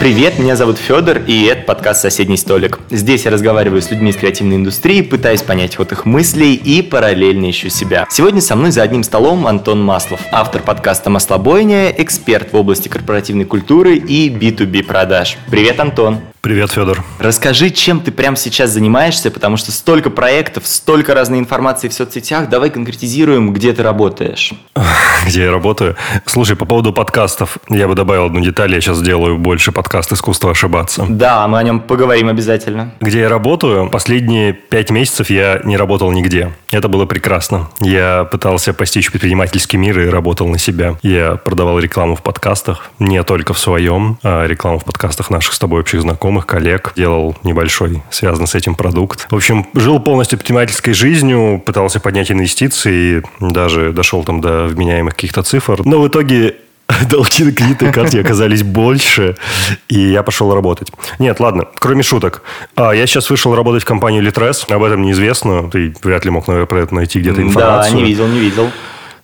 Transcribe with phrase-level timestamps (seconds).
[0.00, 2.78] Привет, меня зовут Федор, и это подкаст «Соседний столик».
[2.88, 7.50] Здесь я разговариваю с людьми из креативной индустрии, пытаюсь понять ход их мыслей и параллельно
[7.50, 8.06] ищу себя.
[8.10, 13.44] Сегодня со мной за одним столом Антон Маслов, автор подкаста «Маслобойня», эксперт в области корпоративной
[13.44, 15.36] культуры и B2B продаж.
[15.50, 16.29] Привет, Антон!
[16.42, 17.04] Привет, Федор.
[17.18, 22.48] Расскажи, чем ты прямо сейчас занимаешься, потому что столько проектов, столько разной информации в соцсетях.
[22.48, 24.54] Давай конкретизируем, где ты работаешь.
[25.26, 25.96] Где я работаю?
[26.24, 28.72] Слушай, по поводу подкастов, я бы добавил одну деталь.
[28.72, 31.04] Я сейчас делаю больше подкаст «Искусство ошибаться».
[31.06, 32.94] Да, мы о нем поговорим обязательно.
[33.00, 33.90] Где я работаю?
[33.90, 36.52] Последние пять месяцев я не работал нигде.
[36.70, 37.68] Это было прекрасно.
[37.80, 40.96] Я пытался постичь предпринимательский мир и работал на себя.
[41.02, 45.58] Я продавал рекламу в подкастах, не только в своем, а рекламу в подкастах наших с
[45.58, 49.26] тобой общих знакомых знакомых, коллег, делал небольшой, связанный с этим продукт.
[49.30, 55.42] В общем, жил полностью предпринимательской жизнью, пытался поднять инвестиции, даже дошел там до вменяемых каких-то
[55.42, 55.82] цифр.
[55.84, 56.54] Но в итоге
[57.10, 59.36] долги на кредитной карте оказались больше,
[59.88, 60.92] и я пошел работать.
[61.18, 62.42] Нет, ладно, кроме шуток.
[62.76, 66.46] А, я сейчас вышел работать в компанию Litres, об этом неизвестно, ты вряд ли мог
[66.46, 67.92] наверное, про это найти где-то информацию.
[67.92, 68.70] Да, не видел, не видел.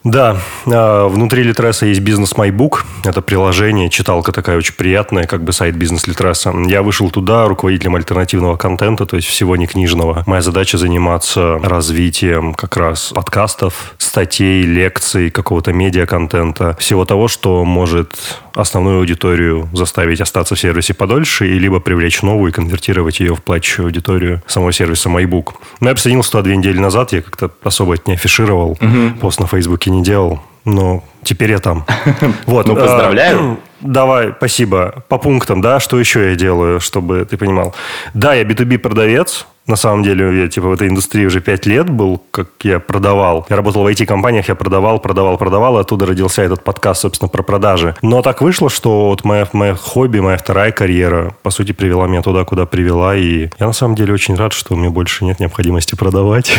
[0.06, 2.84] Да, а, внутри Литреса есть бизнес MyBook.
[3.04, 6.54] Это приложение, читалка такая очень приятная, как бы сайт бизнес Литреса.
[6.68, 10.22] Я вышел туда руководителем альтернативного контента, то есть всего не книжного.
[10.26, 18.16] Моя задача заниматься развитием как раз подкастов, статей, лекций, какого-то медиа-контента, всего того, что может
[18.54, 23.42] основную аудиторию заставить остаться в сервисе подольше, и либо привлечь новую и конвертировать ее в
[23.42, 25.54] плачущую аудиторию самого сервиса MyBook.
[25.80, 29.18] Но я присоединился туда две недели назад, я как-то особо это не афишировал, угу.
[29.20, 31.84] пост на Фейсбуке не делал, но теперь я там.
[32.46, 32.66] Вот.
[32.66, 33.58] Ну, поздравляю.
[33.80, 35.04] Давай, спасибо.
[35.08, 37.74] По пунктам, да, что еще я делаю, чтобы ты понимал.
[38.14, 41.90] Да, я B2B продавец, на самом деле, я типа в этой индустрии уже пять лет
[41.90, 43.46] был, как я продавал.
[43.50, 47.42] Я работал в IT-компаниях, я продавал, продавал, продавал, и оттуда родился этот подкаст, собственно, про
[47.42, 47.96] продажи.
[48.00, 52.22] Но так вышло, что вот моя, моя хобби, моя вторая карьера, по сути, привела меня
[52.22, 55.96] туда, куда привела, и я на самом деле очень рад, что мне больше нет необходимости
[55.96, 56.52] продавать.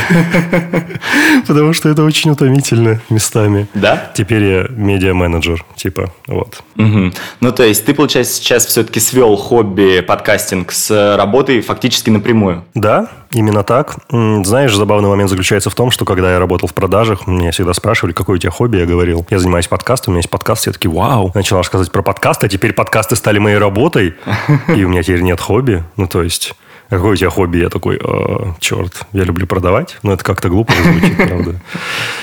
[1.47, 3.67] Потому что это очень утомительно местами.
[3.73, 4.11] Да?
[4.15, 6.63] Теперь я медиа-менеджер, типа, вот.
[6.75, 12.63] Ну, то есть ты, получается, сейчас все-таки свел хобби подкастинг с работой фактически напрямую?
[12.73, 13.97] Да, именно так.
[14.09, 18.13] Знаешь, забавный момент заключается в том, что когда я работал в продажах, меня всегда спрашивали,
[18.13, 20.91] какое у тебя хобби, я говорил, я занимаюсь подкастом, у меня есть подкаст, все такие,
[20.91, 21.31] вау.
[21.35, 24.15] Начал рассказывать про подкасты, а теперь подкасты стали моей работой,
[24.67, 25.83] и у меня теперь нет хобби.
[25.95, 26.53] Ну, то есть...
[26.89, 27.57] Какое у тебя хобби?
[27.57, 29.97] Я такой, э, черт, я люблю продавать.
[30.03, 31.59] Но это как-то глупо звучит, правда.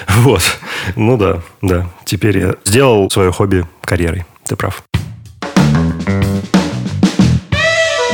[0.09, 0.43] Вот.
[0.97, 1.87] Ну да, да.
[2.05, 4.25] Теперь я сделал свое хобби карьерой.
[4.45, 4.83] Ты прав.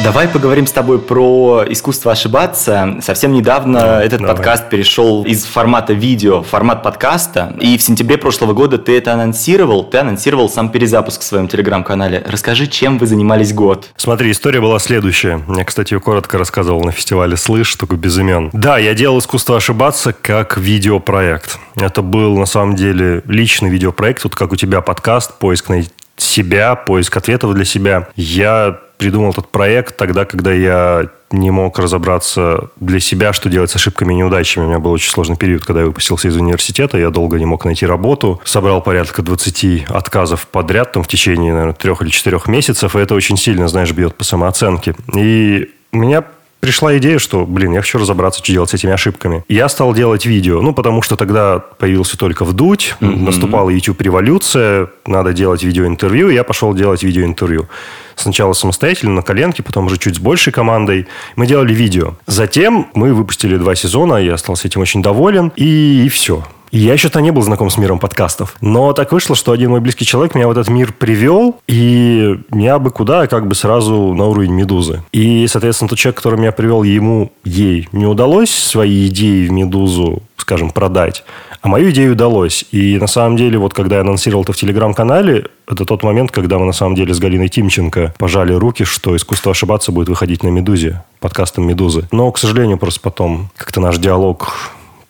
[0.02, 2.96] Давай поговорим с тобой про искусство ошибаться.
[3.02, 4.34] Совсем недавно да, этот давай.
[4.34, 7.54] подкаст перешел из формата видео в формат подкаста.
[7.60, 9.84] И в сентябре прошлого года ты это анонсировал.
[9.84, 12.24] Ты анонсировал сам перезапуск в своем телеграм-канале.
[12.26, 13.90] Расскажи, чем вы занимались год?
[13.96, 15.42] Смотри, история была следующая.
[15.54, 18.48] Я, кстати, ее коротко рассказывал на фестивале «Слышь», только без имен.
[18.54, 21.58] Да, я делал искусство ошибаться как видеопроект.
[21.76, 24.24] Это был, на самом деле, личный видеопроект.
[24.24, 25.84] Вот как у тебя подкаст, поиск на
[26.22, 28.08] себя, поиск ответов для себя.
[28.16, 33.76] Я придумал этот проект тогда, когда я не мог разобраться для себя, что делать с
[33.76, 34.64] ошибками и неудачами.
[34.64, 37.64] У меня был очень сложный период, когда я выпустился из университета, я долго не мог
[37.64, 42.94] найти работу, собрал порядка 20 отказов подряд там, в течение, наверное, трех или четырех месяцев,
[42.94, 44.94] и это очень сильно, знаешь, бьет по самооценке.
[45.14, 46.24] И меня
[46.60, 49.44] пришла идея, что, блин, я хочу разобраться, что делать с этими ошибками.
[49.48, 53.22] Я стал делать видео, ну, потому что тогда появился только вдуть, mm-hmm.
[53.22, 57.68] наступала YouTube-революция, надо делать видеоинтервью, я пошел делать видеоинтервью.
[58.14, 61.06] Сначала самостоятельно, на коленке, потом уже чуть с большей командой.
[61.36, 62.14] Мы делали видео.
[62.26, 66.44] Затем мы выпустили два сезона, я остался этим очень доволен, и, и все.
[66.70, 68.56] Я еще-то не был знаком с миром подкастов.
[68.60, 72.78] Но так вышло, что один мой близкий человек меня в этот мир привел, и я
[72.78, 75.02] бы куда, как бы сразу на уровень «Медузы».
[75.12, 80.22] И, соответственно, тот человек, который меня привел, ему, ей не удалось свои идеи в «Медузу»,
[80.36, 81.24] скажем, продать.
[81.60, 82.64] А мою идею удалось.
[82.70, 86.58] И на самом деле, вот когда я анонсировал это в Телеграм-канале, это тот момент, когда
[86.58, 90.48] мы на самом деле с Галиной Тимченко пожали руки, что «Искусство ошибаться» будет выходить на
[90.48, 92.08] «Медузе», подкастом «Медузы».
[92.12, 94.54] Но, к сожалению, просто потом как-то наш диалог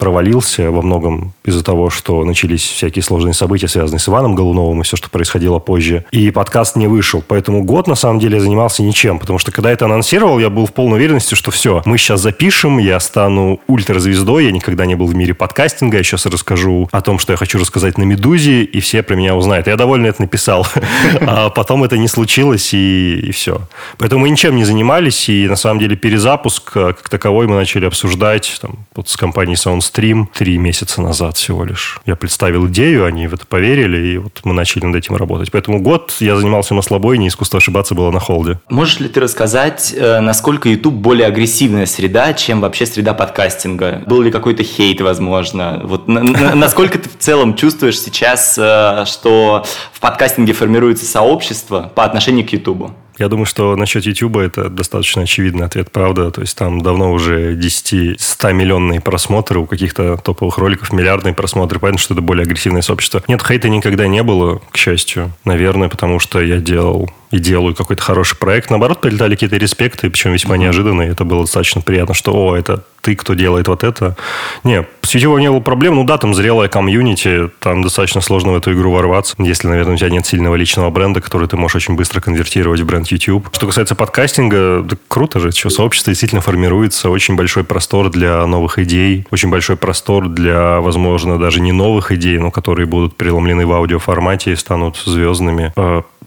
[0.00, 4.84] провалился во многом из-за того, что начались всякие сложные события, связанные с Иваном Голуновым и
[4.84, 6.04] все, что происходило позже.
[6.10, 7.22] И подкаст не вышел.
[7.26, 9.18] Поэтому год, на самом деле, я занимался ничем.
[9.18, 12.78] Потому что, когда это анонсировал, я был в полной уверенности, что все, мы сейчас запишем,
[12.78, 17.18] я стану ультразвездой, я никогда не был в мире подкастинга, я сейчас расскажу о том,
[17.18, 19.66] что я хочу рассказать на «Медузе», и все про меня узнают.
[19.66, 20.66] Я довольно это написал.
[21.22, 23.60] А потом это не случилось, и, и все.
[23.98, 28.58] Поэтому мы ничем не занимались, и на самом деле перезапуск как таковой мы начали обсуждать
[28.62, 32.00] там, вот с компанией Sound SoundStream три месяца назад всего лишь.
[32.06, 35.50] Я представил идею, они в это поверили, и вот мы начали над этим работать.
[35.50, 38.60] Поэтому год я занимался маслобой, не искусство ошибаться было на холде.
[38.68, 44.02] Можешь ли ты рассказать, э, насколько YouTube более агрессивная среда, чем вообще среда подкастинга?
[44.06, 45.80] Был ли какой-то хейт, возможно?
[45.84, 52.46] Вот насколько ты в целом чувствуешь сейчас, э, что в подкастинге формируется сообщество по отношению
[52.46, 52.90] к YouTube?
[53.20, 56.30] Я думаю, что насчет YouTube это достаточно очевидный ответ, правда.
[56.30, 62.00] То есть там давно уже 10-100 миллионные просмотры, у каких-то топовых роликов миллиардные просмотры, понятно,
[62.00, 63.22] что это более агрессивное сообщество.
[63.28, 65.32] Нет, хейта никогда не было, к счастью.
[65.44, 68.70] Наверное, потому что я делал и делаю какой-то хороший проект.
[68.70, 71.10] Наоборот, прилетали какие-то респекты, причем весьма неожиданные.
[71.10, 74.16] Это было достаточно приятно, что, о, это ты, кто делает вот это.
[74.64, 75.94] Не, с YouTube не было проблем.
[75.96, 79.96] Ну да, там зрелая комьюнити, там достаточно сложно в эту игру ворваться, если, наверное, у
[79.96, 83.48] тебя нет сильного личного бренда, который ты можешь очень быстро конвертировать в бренд YouTube.
[83.52, 88.78] Что касается подкастинга, да круто же, что сообщество действительно формируется, очень большой простор для новых
[88.78, 93.72] идей, очень большой простор для, возможно, даже не новых идей, но которые будут преломлены в
[93.72, 95.72] аудиоформате и станут звездными.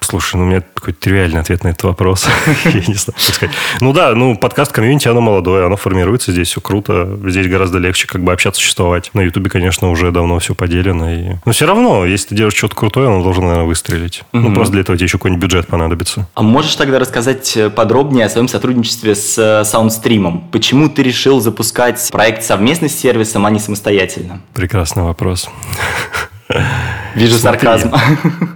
[0.04, 2.28] Слушай, ну у меня такой тривиальный ответ на этот вопрос.
[2.66, 3.56] Я не знаю, что сказать.
[3.80, 7.18] Ну да, ну подкаст комьюнити, оно молодое, оно формируется здесь, все круто.
[7.26, 9.12] Здесь гораздо легче как бы общаться, существовать.
[9.14, 11.12] На Ютубе, конечно, уже давно все поделено.
[11.14, 11.36] И...
[11.46, 14.24] Но все равно, если ты делаешь что-то крутое, оно должно, наверное, выстрелить.
[14.34, 16.28] Ну просто для этого тебе еще какой-нибудь бюджет понадобится.
[16.36, 20.50] А можешь тогда рассказать э, подробнее о своем сотрудничестве с э, Саундстримом?
[20.52, 24.42] Почему ты решил запускать проект совместно с сервисом, а не самостоятельно?
[24.54, 25.50] Прекрасный вопрос.
[27.16, 27.92] Вижу сарказм.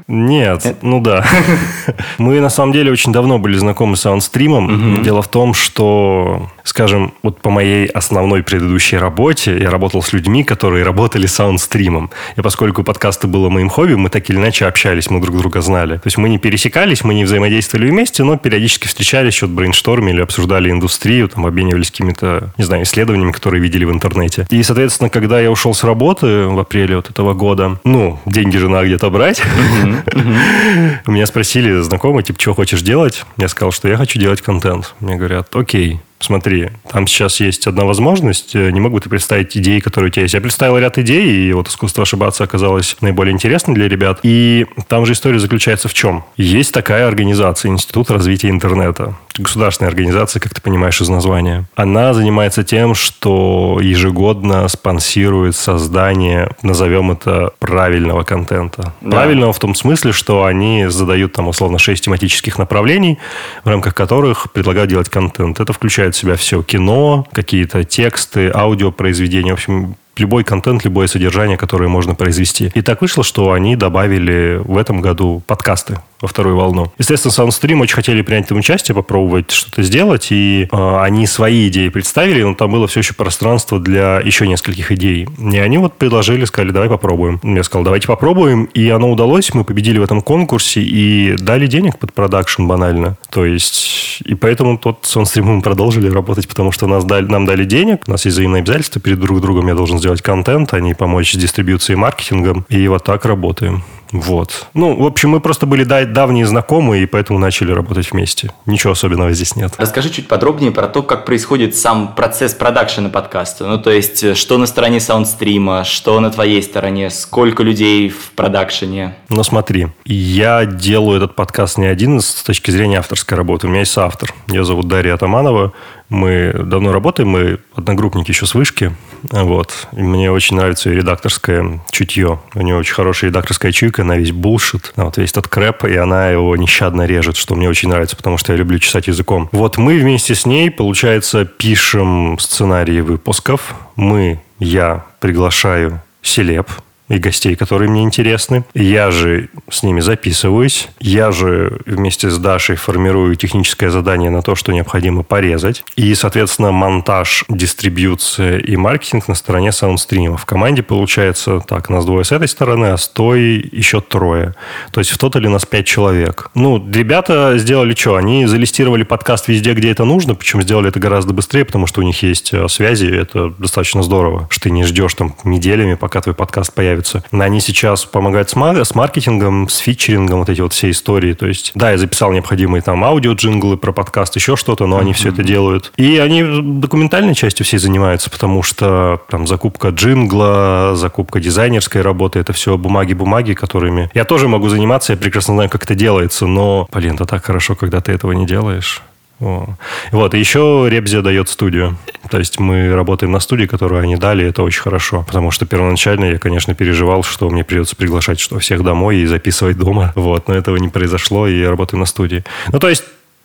[0.08, 1.26] Нет, ну да.
[2.18, 5.04] Мы на самом деле очень давно были знакомы с саундстримом.
[5.04, 10.44] Дело в том, что, скажем, вот по моей основной предыдущей работе я работал с людьми,
[10.44, 12.10] которые работали с саундстримом.
[12.36, 15.96] И поскольку подкасты было моим хобби, мы так или иначе общались, мы друг друга знали.
[15.96, 20.72] То есть мы не пересекались, мы не взаимодействовали вместе, но периодически встречались, что-то брейнштормили, обсуждали
[20.72, 24.48] индустрию, там обменивались какими-то, не знаю, исследованиями, которые видели в интернете.
[24.50, 28.70] И, соответственно, когда я ушел с работы в апреле вот этого года, ну, деньги же
[28.70, 29.42] надо где-то брать.
[31.06, 33.26] Меня спросили знакомые, типа, что хочешь делать?
[33.38, 34.96] Я сказал, что я хочу делать контент.
[35.00, 39.80] Мне говорят, окей, смотри, там сейчас есть одна возможность, э, не могу ты представить идеи,
[39.80, 40.34] которые у тебя есть.
[40.34, 44.20] Я представил ряд идей, и вот искусство ошибаться оказалось наиболее интересным для ребят.
[44.24, 46.24] И там же история заключается в чем?
[46.36, 49.16] Есть такая организация, Институт развития интернета.
[49.38, 51.66] Государственная организация, как ты понимаешь из названия.
[51.76, 58.94] Она занимается тем, что ежегодно спонсирует создание, назовем это, правильного контента.
[59.02, 59.12] Да.
[59.12, 63.20] Правильного в том смысле, что они задают там условно 6 тематических направлений,
[63.64, 65.60] в рамках которых предлагают делать контент.
[65.60, 66.64] Это включает включает в себя все.
[66.64, 69.52] Кино, какие-то тексты, аудиопроизведения.
[69.52, 72.72] В общем, любой контент, любое содержание, которое можно произвести.
[72.74, 76.92] И так вышло, что они добавили в этом году подкасты во вторую волну.
[76.98, 81.90] Естественно, Soundstream очень хотели принять там участие, попробовать что-то сделать, и э, они свои идеи
[81.90, 85.28] представили, но там было все еще пространство для еще нескольких идей.
[85.38, 87.40] И они вот предложили, сказали, давай попробуем.
[87.44, 92.00] Я сказал, давайте попробуем, и оно удалось, мы победили в этом конкурсе и дали денег
[92.00, 93.18] под продакшн банально.
[93.30, 97.66] То есть, и поэтому тот Soundstream мы продолжили работать, потому что нас дали, нам дали
[97.66, 101.34] денег, у нас есть взаимные обязательства перед друг другом, я должен сделать контент, они помочь
[101.34, 103.84] с дистрибьюцией и маркетингом, и вот так работаем.
[104.12, 104.68] Вот.
[104.74, 108.52] Ну, в общем, мы просто были давние знакомые, и поэтому начали работать вместе.
[108.66, 109.74] Ничего особенного здесь нет.
[109.78, 113.68] Расскажи чуть подробнее про то, как происходит сам процесс продакшена подкаста.
[113.68, 118.32] Ну, то есть, э, что на стороне саундстрима, что на твоей стороне, сколько людей в
[118.32, 119.16] продакшене?
[119.30, 123.68] Ну, смотри, я делаю этот подкаст не один с точки зрения авторской работы.
[123.68, 124.34] У меня есть автор.
[124.48, 125.74] Ее зовут Дарья Атаманова.
[126.10, 128.96] Мы давно работаем, мы одногруппники еще с вышки.
[129.24, 129.88] Вот.
[129.92, 132.40] И мне очень нравится ее редакторское чутье.
[132.54, 136.30] У нее очень хорошая редакторская чуйка на весь булшит, вот весь этот крэп, и она
[136.30, 139.50] его нещадно режет, что мне очень нравится, потому что я люблю чесать языком.
[139.52, 143.76] Вот мы вместе с ней, получается, пишем сценарии выпусков.
[143.96, 146.70] Мы, я приглашаю селеб,
[147.10, 148.64] и гостей, которые мне интересны.
[148.74, 150.90] Я же с ними записываюсь.
[151.00, 155.84] Я же вместе с Дашей формирую техническое задание на то, что необходимо порезать.
[155.96, 160.38] И, соответственно, монтаж, дистрибьюция и маркетинг на стороне саундстрима.
[160.38, 164.54] В команде получается так, нас двое с этой стороны, а с той еще трое.
[164.92, 166.50] То есть в тотале нас пять человек.
[166.56, 168.16] Ну, ребята сделали что?
[168.16, 172.04] Они залистировали подкаст везде, где это нужно, причем сделали это гораздо быстрее, потому что у
[172.04, 176.36] них есть э, связи, это достаточно здорово, что ты не ждешь там неделями, пока твой
[176.36, 177.24] подкаст появится появится.
[177.32, 181.34] Они сейчас помогают с, мар- с маркетингом, с фичерингом, вот эти вот все истории.
[181.34, 185.30] То есть, да, я записал необходимые там аудио-джинглы про подкаст, еще что-то, но они все
[185.30, 185.92] это делают.
[185.98, 192.54] И они документальной частью все занимаются, потому что там закупка джингла, закупка дизайнерской работы, это
[192.54, 197.16] все бумаги-бумаги, которыми я тоже могу заниматься, я прекрасно знаю, как это делается, но, блин,
[197.16, 199.02] это так хорошо, когда ты этого не делаешь.
[199.40, 201.98] Вот, и еще Ребзия дает студию.
[202.32, 205.24] То есть мы работаем на студии, которую они дали, это очень хорошо.
[205.28, 209.78] Потому что первоначально я, конечно, переживал, что мне придется приглашать что всех домой и записывать
[209.78, 210.12] дома.
[210.16, 212.44] Вот, но этого не произошло, и я работаю на студии.
[212.72, 213.04] Ну, то есть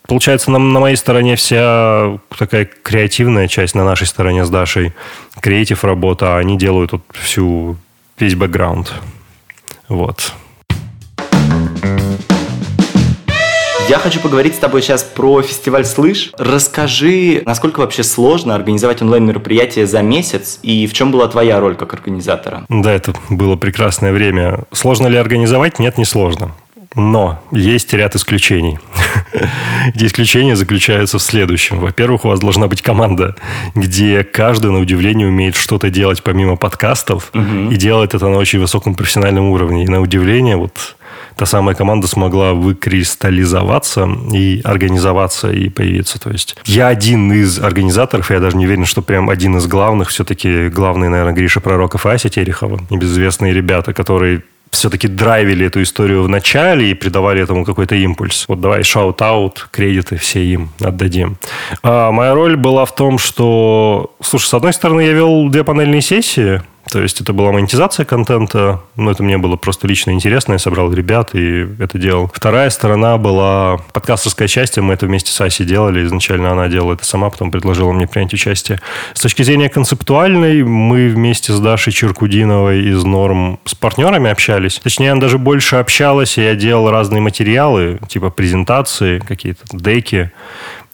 [0.08, 4.92] Получается, на, на моей стороне вся такая креативная часть, на нашей стороне с Дашей,
[5.40, 7.76] креатив работа, а они делают вот всю,
[8.18, 8.92] весь бэкграунд.
[9.88, 10.34] Вот.
[13.88, 16.30] Я хочу поговорить с тобой сейчас про фестиваль «Слышь».
[16.38, 21.92] Расскажи, насколько вообще сложно организовать онлайн-мероприятие за месяц, и в чем была твоя роль как
[21.92, 22.64] организатора?
[22.68, 24.60] Да, это было прекрасное время.
[24.72, 25.78] Сложно ли организовать?
[25.78, 26.52] Нет, не сложно.
[26.94, 28.78] Но есть ряд исключений.
[29.94, 31.80] Эти исключения заключаются в следующем.
[31.80, 33.36] Во-первых, у вас должна быть команда,
[33.74, 37.70] где каждый, на удивление, умеет что-то делать помимо подкастов, угу.
[37.70, 39.84] и делает это на очень высоком профессиональном уровне.
[39.84, 40.96] И на удивление, вот
[41.36, 46.18] та самая команда смогла выкристаллизоваться и организоваться и появиться.
[46.20, 50.08] То есть я один из организаторов, я даже не уверен, что прям один из главных.
[50.08, 52.80] Все-таки главный, наверное, Гриша Пророков и Ася Терехова.
[52.90, 58.46] Небезызвестные ребята, которые все-таки драйвили эту историю в начале и придавали этому какой-то импульс.
[58.48, 61.36] Вот давай shout-out, кредиты все им отдадим.
[61.82, 66.00] А моя роль была в том, что, слушай, с одной стороны, я вел две панельные
[66.00, 70.58] сессии, то есть это была монетизация контента, но это мне было просто лично интересно, я
[70.58, 72.30] собрал ребят и это делал.
[72.34, 77.06] Вторая сторона была подкастерская часть, мы это вместе с Асей делали, изначально она делала это
[77.06, 78.78] сама, потом предложила мне принять участие.
[79.14, 84.78] С точки зрения концептуальной, мы вместе с Дашей Черкудиновой из Норм с партнерами общались.
[84.78, 90.30] Точнее, она даже больше общалась, и я делал разные материалы, типа презентации, какие-то деки,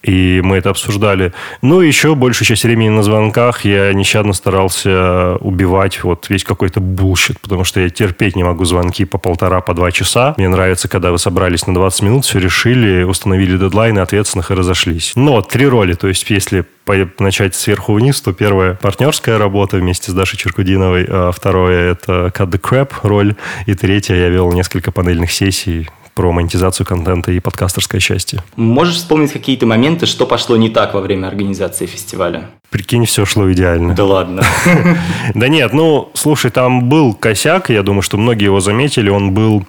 [0.03, 1.33] и мы это обсуждали.
[1.61, 7.39] Ну, еще большую часть времени на звонках я нещадно старался убивать вот весь какой-то bullshit,
[7.39, 10.33] потому что я терпеть не могу звонки по полтора, по два часа.
[10.37, 15.13] Мне нравится, когда вы собрались на 20 минут, все решили, установили дедлайны ответственных и разошлись.
[15.15, 16.65] Но три роли, то есть если
[17.19, 22.49] начать сверху вниз, то первая партнерская работа вместе с Дашей Черкудиновой, а второе это Cut
[22.49, 23.35] the Crap роль,
[23.67, 25.87] и третья я вел несколько панельных сессий,
[26.19, 28.43] про монетизацию контента и подкастерское счастье.
[28.57, 32.49] Можешь вспомнить какие-то моменты, что пошло не так во время организации фестиваля?
[32.69, 33.95] Прикинь, все шло идеально.
[33.95, 34.43] Да ладно.
[35.33, 39.65] Да нет, ну, слушай, там был косяк, я думаю, что многие его заметили, он был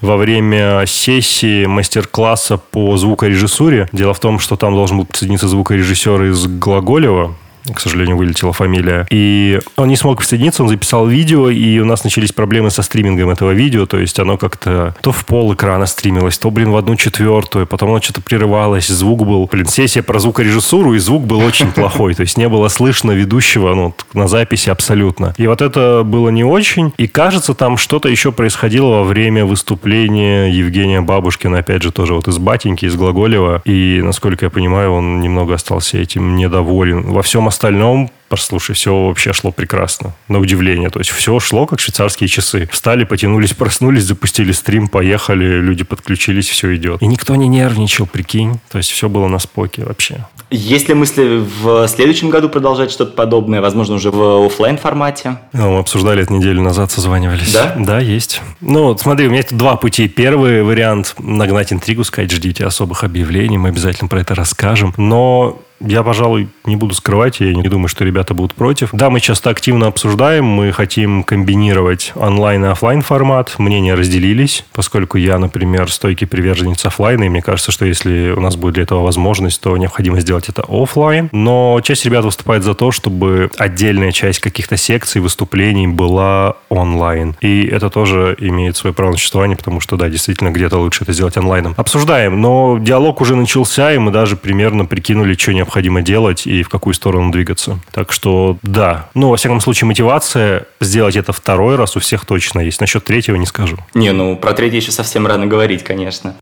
[0.00, 3.88] во время сессии мастер-класса по звукорежиссуре.
[3.92, 7.36] Дело в том, что там должен был присоединиться звукорежиссер из Глаголева,
[7.72, 9.06] к сожалению, вылетела фамилия.
[9.10, 13.30] И он не смог присоединиться, он записал видео, и у нас начались проблемы со стримингом
[13.30, 16.96] этого видео, то есть оно как-то то в пол экрана стримилось, то, блин, в одну
[16.96, 21.72] четвертую, потом оно что-то прерывалось, звук был, блин, сессия про звукорежиссуру, и звук был очень
[21.72, 25.34] плохой, то есть не было слышно ведущего ну, на записи абсолютно.
[25.36, 30.48] И вот это было не очень, и кажется, там что-то еще происходило во время выступления
[30.48, 35.20] Евгения Бабушкина, опять же, тоже вот из Батеньки, из Глаголева, и, насколько я понимаю, он
[35.20, 37.02] немного остался этим недоволен.
[37.02, 40.90] Во всем остальном Послушай, все вообще шло прекрасно, на удивление.
[40.90, 42.68] То есть все шло, как швейцарские часы.
[42.72, 47.02] Встали, потянулись, проснулись, запустили стрим, поехали, люди подключились, все идет.
[47.02, 48.58] И никто не нервничал, прикинь.
[48.70, 50.26] То есть все было на споке вообще.
[50.50, 55.38] Есть ли мысли в следующем году продолжать что-то подобное, возможно, уже в офлайн формате?
[55.52, 57.52] Ну, мы обсуждали это неделю назад, созванивались.
[57.52, 57.74] Да?
[57.78, 58.40] Да, есть.
[58.60, 60.08] Ну, вот смотри, у меня есть два пути.
[60.08, 64.94] Первый вариант– нагнать интригу, сказать, ждите особых объявлений, мы обязательно про это расскажем.
[64.96, 68.90] Но я, пожалуй, не буду скрывать, я не думаю, что ребята будут против.
[68.92, 73.54] Да, мы часто активно обсуждаем, мы хотим комбинировать онлайн и офлайн формат.
[73.58, 78.56] Мнения разделились, поскольку я, например, стойкий приверженец офлайна, и мне кажется, что если у нас
[78.56, 81.28] будет для этого возможность, то необходимо сделать это офлайн.
[81.32, 87.36] Но часть ребят выступает за то, чтобы отдельная часть каких-то секций, выступлений была онлайн.
[87.40, 91.12] И это тоже имеет свое право на существование, потому что, да, действительно, где-то лучше это
[91.12, 91.74] сделать онлайном.
[91.76, 96.68] Обсуждаем, но диалог уже начался, и мы даже примерно прикинули, что необходимо делать и в
[96.68, 97.78] какую сторону двигаться.
[97.92, 99.08] Так что да.
[99.14, 102.80] Ну, во всяком случае, мотивация сделать это второй раз у всех точно есть.
[102.80, 103.78] Насчет третьего не скажу.
[103.94, 106.36] Не, ну про третий еще совсем рано говорить, конечно.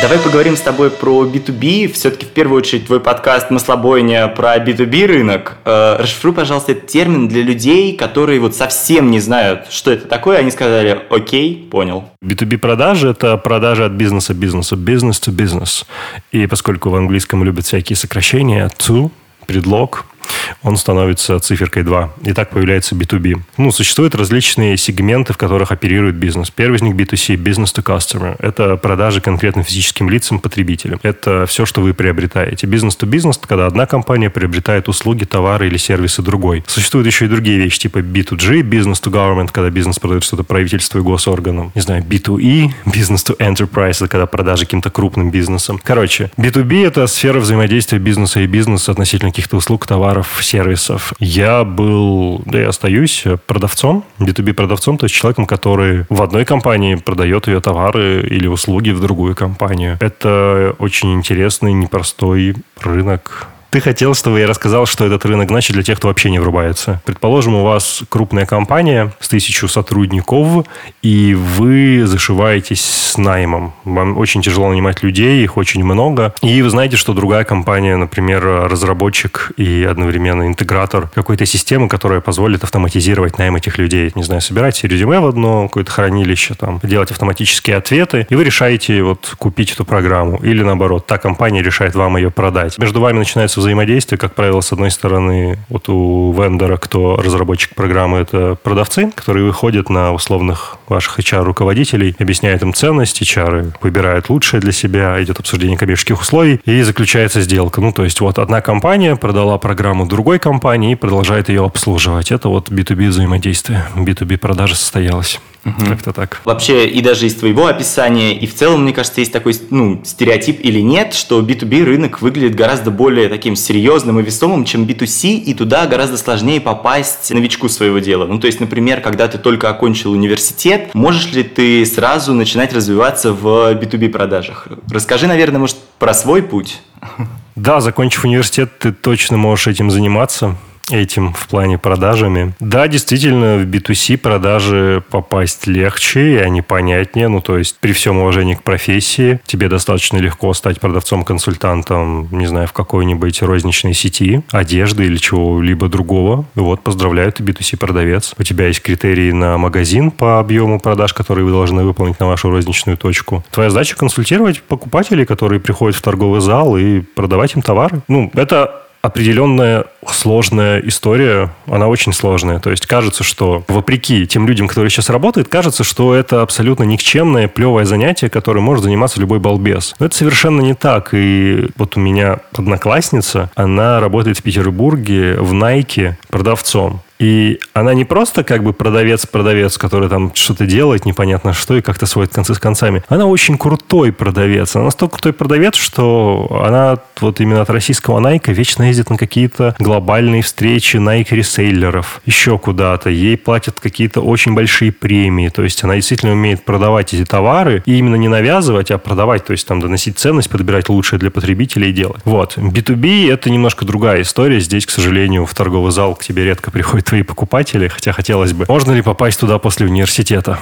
[0.00, 1.92] Давай поговорим с тобой про B2B.
[1.92, 5.56] Все-таки в первую очередь твой подкаст «Маслобойня» про B2B рынок.
[5.64, 10.38] Э, расшифруй, пожалуйста, этот термин для людей, которые вот совсем не знают, что это такое.
[10.38, 12.04] Они сказали «Окей, понял».
[12.24, 15.84] B2B продажи– это продажи от бизнеса к бизнесу, business to business.
[16.30, 19.10] И поскольку в английском любят всякие сокращения, to,
[19.46, 20.04] предлог–
[20.62, 22.10] он становится циферкой 2.
[22.24, 23.40] И так появляется B2B.
[23.56, 26.50] Ну, существуют различные сегменты, в которых оперирует бизнес.
[26.50, 28.36] Первый из них B2C, business to customer.
[28.38, 30.98] Это продажи конкретным физическим лицам, потребителям.
[31.02, 32.66] Это все, что вы приобретаете.
[32.66, 36.64] Бизнес to business, когда одна компания приобретает услуги, товары или сервисы другой.
[36.66, 40.98] Существуют еще и другие вещи, типа B2G, business to government, когда бизнес продает что-то правительству
[40.98, 41.72] и госорганам.
[41.74, 45.80] Не знаю, B2E, business to enterprise, это когда продажи каким-то крупным бизнесом.
[45.82, 51.12] Короче, B2B– это сфера взаимодействия бизнеса и бизнеса относительно каких-то услуг, товаров, сервисов.
[51.18, 56.94] Я был, да и остаюсь продавцом, B2B продавцом, то есть человеком, который в одной компании
[56.94, 59.96] продает ее товары или услуги в другую компанию.
[60.00, 65.82] Это очень интересный, непростой рынок ты хотел, чтобы я рассказал, что этот рынок значит для
[65.82, 67.00] тех, кто вообще не врубается.
[67.04, 70.66] Предположим, у вас крупная компания с тысячу сотрудников,
[71.02, 73.74] и вы зашиваетесь с наймом.
[73.84, 76.34] Вам очень тяжело нанимать людей, их очень много.
[76.42, 82.64] И вы знаете, что другая компания, например, разработчик и одновременно интегратор какой-то системы, которая позволит
[82.64, 84.12] автоматизировать найм этих людей.
[84.14, 89.02] Не знаю, собирать резюме в одно какое-то хранилище, там, делать автоматические ответы, и вы решаете
[89.02, 90.38] вот купить эту программу.
[90.38, 92.78] Или наоборот, та компания решает вам ее продать.
[92.78, 98.18] Между вами начинается взаимодействие, как правило, с одной стороны, вот у вендора, кто разработчик программы,
[98.18, 104.72] это продавцы, которые выходят на условных ваших HR-руководителей, объясняют им ценности, HR выбирают лучшее для
[104.72, 107.80] себя, идет обсуждение коммерческих условий, и заключается сделка.
[107.80, 112.32] Ну, то есть вот одна компания продала программу другой компании и продолжает ее обслуживать.
[112.32, 115.40] Это вот B2B взаимодействие, B2B продажа состоялась.
[115.64, 115.86] Угу.
[115.86, 116.40] Как-то так.
[116.44, 120.60] Вообще, и даже из твоего описания, и в целом, мне кажется, есть такой ну, стереотип
[120.62, 125.54] или нет, что B2B рынок выглядит гораздо более таким серьезным и весомым, чем B2C, и
[125.54, 128.26] туда гораздо сложнее попасть новичку своего дела.
[128.26, 133.32] Ну, то есть, например, когда ты только окончил университет, можешь ли ты сразу начинать развиваться
[133.32, 134.68] в B2B продажах?
[134.90, 136.80] Расскажи, наверное, может, про свой путь.
[137.58, 140.54] Да, закончив университет, ты точно можешь этим заниматься
[140.90, 142.54] этим в плане продажами.
[142.60, 147.28] Да, действительно, в B2C продажи попасть легче, и они понятнее.
[147.28, 152.66] Ну, то есть, при всем уважении к профессии, тебе достаточно легко стать продавцом-консультантом, не знаю,
[152.66, 156.46] в какой-нибудь розничной сети, одежды или чего-либо другого.
[156.54, 158.34] Вот, поздравляю, ты B2C продавец.
[158.38, 162.50] У тебя есть критерии на магазин по объему продаж, которые вы должны выполнить на вашу
[162.50, 163.44] розничную точку.
[163.50, 168.00] Твоя задача консультировать покупателей, которые приходят в торговый зал и продавать им товары.
[168.08, 172.58] Ну, это определенная сложная история, она очень сложная.
[172.58, 177.48] То есть кажется, что вопреки тем людям, которые сейчас работают, кажется, что это абсолютно никчемное,
[177.48, 179.94] плевое занятие, которым может заниматься любой балбес.
[179.98, 181.10] Но это совершенно не так.
[181.12, 187.02] И вот у меня одноклассница, она работает в Петербурге в Nike продавцом.
[187.18, 192.06] И она не просто как бы продавец-продавец, который там что-то делает, непонятно что, и как-то
[192.06, 193.02] сводит концы с концами.
[193.08, 194.76] Она очень крутой продавец.
[194.76, 199.74] Она настолько крутой продавец, что она вот именно от российского Nike вечно ездит на какие-то
[199.78, 203.10] глобальные встречи Nike ресейлеров, еще куда-то.
[203.10, 205.48] Ей платят какие-то очень большие премии.
[205.48, 209.44] То есть она действительно умеет продавать эти товары и именно не навязывать, а продавать.
[209.44, 212.20] То есть там доносить ценность, подбирать лучшее для потребителей и делать.
[212.24, 212.56] Вот.
[212.56, 214.60] B2B это немножко другая история.
[214.60, 218.66] Здесь, к сожалению, в торговый зал к тебе редко приходит твои покупатели, хотя хотелось бы.
[218.68, 220.58] Можно ли попасть туда после университета?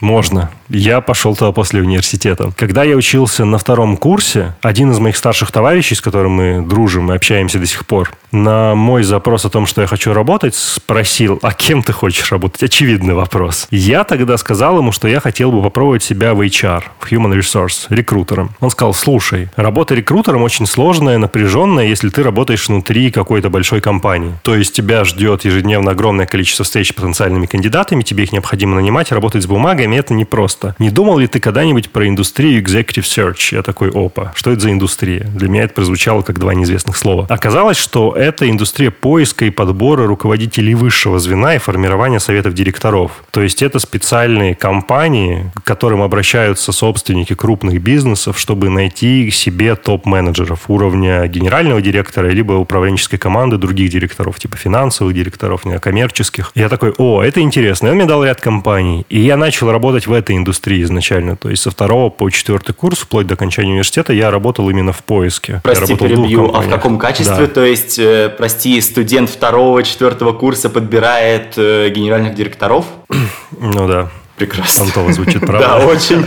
[0.00, 0.50] Можно.
[0.68, 2.52] Я пошел туда после университета.
[2.56, 7.12] Когда я учился на втором курсе, один из моих старших товарищей, с которым мы дружим
[7.12, 11.38] и общаемся до сих пор, на мой запрос о том, что я хочу работать, спросил,
[11.42, 12.62] а кем ты хочешь работать?
[12.62, 13.66] Очевидный вопрос.
[13.70, 17.86] Я тогда сказал ему, что я хотел бы попробовать себя в HR, в Human Resource,
[17.88, 18.50] рекрутером.
[18.60, 24.34] Он сказал, слушай, работа рекрутером очень сложная, напряженная, если ты работаешь внутри какой-то большой компании.
[24.42, 29.10] То есть тебя ждет ежедневно огромное количество встреч с потенциальными кандидатами, тебе их необходимо нанимать,
[29.10, 30.74] работать с бумагами, это непросто.
[30.78, 33.54] Не думал ли ты когда-нибудь про индустрию Executive Search?
[33.54, 35.24] Я такой, опа, что это за индустрия?
[35.24, 37.26] Для меня это прозвучало как два неизвестных слова.
[37.28, 43.24] Оказалось, что это индустрия поиска и подбора руководителей высшего звена и формирования советов директоров.
[43.30, 50.68] То есть это специальные компании, к которым обращаются собственники крупных бизнесов, чтобы найти себе топ-менеджеров
[50.68, 56.52] уровня генерального директора, либо управленческой команды других директоров, типа финансовых директоров, коммерческих.
[56.54, 57.88] Я такой, о, это интересно.
[57.88, 59.04] И он мне дал ряд компаний.
[59.08, 61.36] И я начал работать работать в этой индустрии изначально.
[61.36, 65.02] То есть со второго по четвертый курс, вплоть до окончания университета, я работал именно в
[65.02, 65.60] поиске.
[65.64, 66.54] Прости, перебью.
[66.54, 67.46] А в каком качестве?
[67.46, 67.54] Да.
[67.54, 72.84] То есть, э, прости, студент второго, четвертого курса подбирает э, генеральных директоров?
[73.62, 74.08] Ну да.
[74.40, 74.84] Прекрасно.
[74.84, 75.78] Антола звучит, правда?
[75.78, 76.24] Да, очень.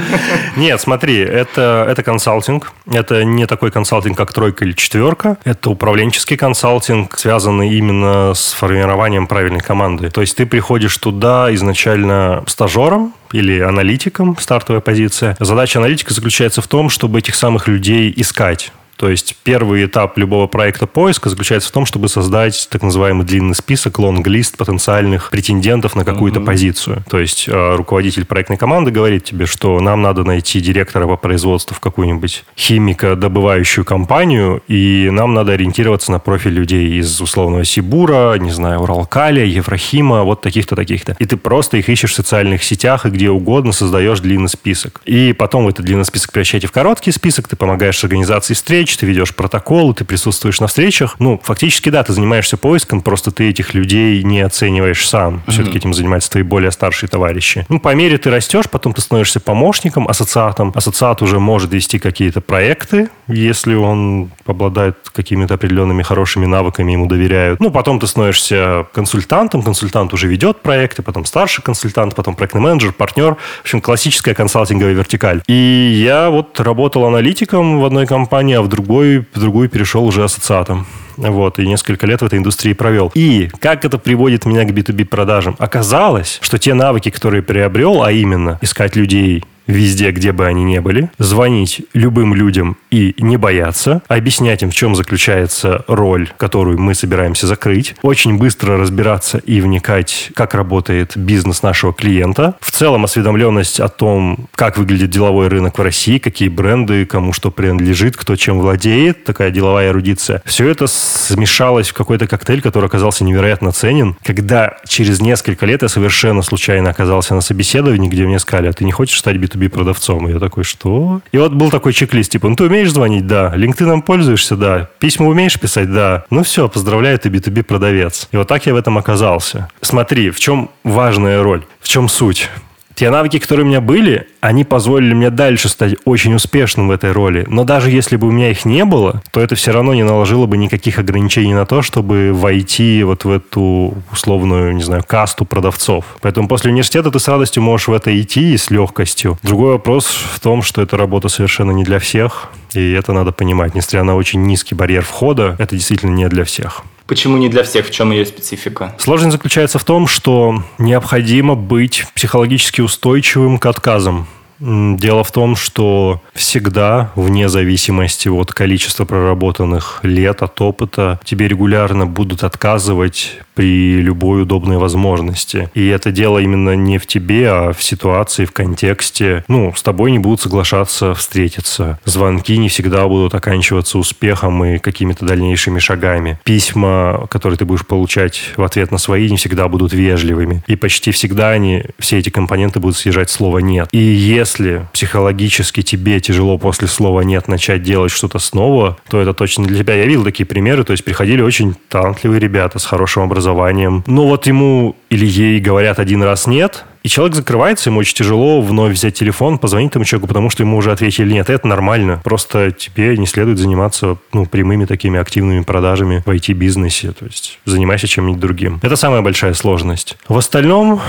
[0.56, 2.71] Нет, смотри, это, это консалтинг.
[2.86, 5.38] Это не такой консалтинг, как тройка или четверка.
[5.43, 10.12] Это управленческий консалтинг, связанный именно с формированием правильной команды.
[10.12, 15.36] То есть ты приходишь туда изначально стажером, или аналитиком, стартовая позиция.
[15.39, 20.47] Задача аналитика заключается в том, чтобы этих самых людей искать То есть первый этап любого
[20.47, 26.06] проекта поиска заключается в том, чтобы создать так называемый длинный список, лонг-лист потенциальных претендентов на
[26.06, 26.45] какую-то mm-hmm.
[26.45, 27.03] позицию.
[27.10, 31.75] То есть э, руководитель проектной команды говорит тебе, что нам надо найти директора по производству
[31.75, 38.51] в какую-нибудь химико-добывающую компанию, и нам надо ориентироваться на профиль людей из условного Сибура, не
[38.51, 41.15] знаю, Уралкаля, Еврахима, вот таких-то, таких-то.
[41.19, 45.01] И ты просто их ищешь в социальных сетях и где угодно создаешь длинный список.
[45.06, 48.97] И потом в этот длинный список превращаете в короткий список, ты помогаешь с организацией встреч,
[48.97, 51.15] ты ведешь протоколы, ты присутствуешь на встречах.
[51.19, 55.35] Ну, фактически, да, ты занимаешься поиском, просто ты этих людей не оцениваешь сам.
[55.35, 55.51] Mm-hmm.
[55.51, 57.65] Все-таки этим занимаются твои более старшие товарищи.
[57.69, 60.71] Ну, по мере ты растешь, потом ты становишься помощником, ассоциатом.
[60.75, 67.59] Ассоциат уже может вести какие-то проекты, если он обладает какими-то определенными хорошими навыками, ему доверяют.
[67.59, 72.91] Ну, потом ты становишься консультантом, консультант уже ведет проекты, потом старший консультант, потом проектный менеджер,
[72.91, 73.35] партнер.
[73.35, 75.41] В общем, классическая консалтинговая вертикаль.
[75.47, 80.23] И я вот работал аналитиком в одной компании, а в другой, в другую перешел уже
[80.23, 80.86] ассоциатом.
[81.17, 83.12] Вот, и несколько лет в этой индустрии провел.
[83.13, 85.55] И как это приводит меня к B2B продажам?
[85.59, 90.80] Оказалось, что те навыки, которые приобрел, а именно искать людей, везде, где бы они ни
[90.80, 96.95] были, звонить любым людям и не бояться, объяснять им, в чем заключается роль, которую мы
[96.95, 103.80] собираемся закрыть, очень быстро разбираться и вникать, как работает бизнес нашего клиента, в целом осведомленность
[103.80, 108.60] о том, как выглядит деловой рынок в России, какие бренды, кому что принадлежит, кто чем
[108.60, 110.41] владеет, такая деловая эрудиция.
[110.45, 115.89] Все это смешалось в какой-то коктейль, который оказался невероятно ценен, когда через несколько лет я
[115.89, 120.27] совершенно случайно оказался на собеседовании, где мне сказали, а ты не хочешь стать B2B продавцом.
[120.27, 121.21] И я такой, что?
[121.31, 123.27] И вот был такой чек-лист, типа, ну ты умеешь звонить?
[123.27, 123.53] Да.
[123.55, 124.55] LinkedIn пользуешься?
[124.55, 124.89] Да.
[124.99, 125.91] Письма умеешь писать?
[125.91, 126.25] Да.
[126.29, 128.27] Ну все, поздравляю, ты B2B продавец.
[128.31, 129.69] И вот так я в этом оказался.
[129.81, 132.49] Смотри, в чем важная роль, в чем суть.
[132.95, 137.12] Те навыки, которые у меня были, они позволили мне дальше стать очень успешным в этой
[137.12, 137.45] роли.
[137.47, 140.45] Но даже если бы у меня их не было, то это все равно не наложило
[140.45, 146.06] бы никаких ограничений на то, чтобы войти вот в эту условную, не знаю, касту продавцов.
[146.21, 149.38] Поэтому после университета ты с радостью можешь в это идти и с легкостью.
[149.43, 152.51] Другой вопрос в том, что эта работа совершенно не для всех.
[152.73, 153.75] И это надо понимать.
[153.75, 156.84] Несмотря на очень низкий барьер входа, это действительно не для всех.
[157.07, 157.87] Почему не для всех?
[157.87, 158.95] В чем ее специфика?
[158.97, 164.27] Сложность заключается в том, что необходимо быть психологически устойчивым к отказам.
[164.59, 172.05] Дело в том, что всегда, вне зависимости от количества проработанных лет, от опыта, тебе регулярно
[172.05, 175.69] будут отказывать при любой удобной возможности.
[175.73, 179.43] И это дело именно не в тебе, а в ситуации, в контексте.
[179.47, 181.99] Ну, с тобой не будут соглашаться встретиться.
[182.05, 186.39] Звонки не всегда будут оканчиваться успехом и какими-то дальнейшими шагами.
[186.43, 190.63] Письма, которые ты будешь получать в ответ на свои, не всегда будут вежливыми.
[190.67, 193.89] И почти всегда они, все эти компоненты будут съезжать слово «нет».
[193.91, 199.65] И если психологически тебе тяжело после слова «нет» начать делать что-то снова, то это точно
[199.65, 199.95] для тебя.
[199.95, 204.03] Я видел такие примеры, то есть приходили очень талантливые ребята с хорошим образованием, образованием.
[204.08, 208.62] Но вот ему или ей говорят один раз нет, и человек закрывается, ему очень тяжело
[208.62, 211.49] вновь взять телефон, позвонить тому человеку, потому что ему уже ответили нет.
[211.49, 212.21] Это нормально.
[212.23, 217.12] Просто тебе не следует заниматься ну, прямыми такими активными продажами в IT-бизнесе.
[217.12, 218.79] То есть занимайся чем-нибудь другим.
[218.82, 220.17] Это самая большая сложность.
[220.29, 221.01] В остальном,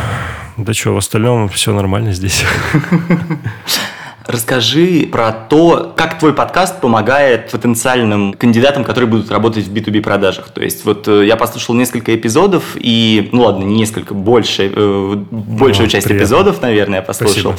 [0.57, 2.45] да что, в остальном все нормально здесь.
[4.27, 10.49] Расскажи про то, как твой подкаст помогает потенциальным кандидатам, которые будут работать в B2B продажах.
[10.49, 15.15] То есть вот э, я послушал несколько эпизодов и, ну ладно, не несколько, больше, э,
[15.31, 16.25] большую ну, часть приятно.
[16.25, 17.53] эпизодов, наверное, я послушал.
[17.53, 17.57] Спасибо.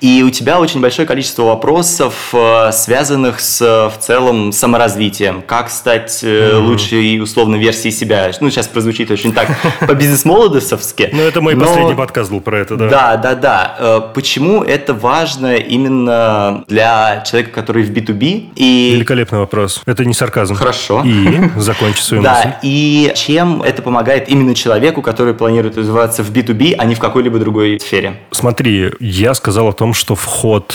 [0.00, 5.42] И у тебя очень большое количество вопросов, э, связанных с в целом саморазвитием.
[5.42, 6.58] Как стать mm.
[6.62, 8.32] лучшей условной версией себя.
[8.40, 9.48] Ну, сейчас прозвучит очень так
[9.86, 11.10] по бизнес-молодосовски.
[11.12, 12.88] Ну, это мой последний подкаст был про это, да.
[12.88, 14.00] Да, да, да.
[14.14, 18.50] Почему это важно именно именно для человека, который в B2B.
[18.54, 18.90] И...
[18.94, 19.82] Великолепный вопрос.
[19.86, 20.54] Это не сарказм.
[20.54, 21.02] Хорошо.
[21.04, 22.32] И закончи свою мысль.
[22.44, 26.98] Да, и чем это помогает именно человеку, который планирует развиваться в B2B, а не в
[26.98, 28.20] какой-либо другой сфере?
[28.30, 30.74] Смотри, я сказал о том, что вход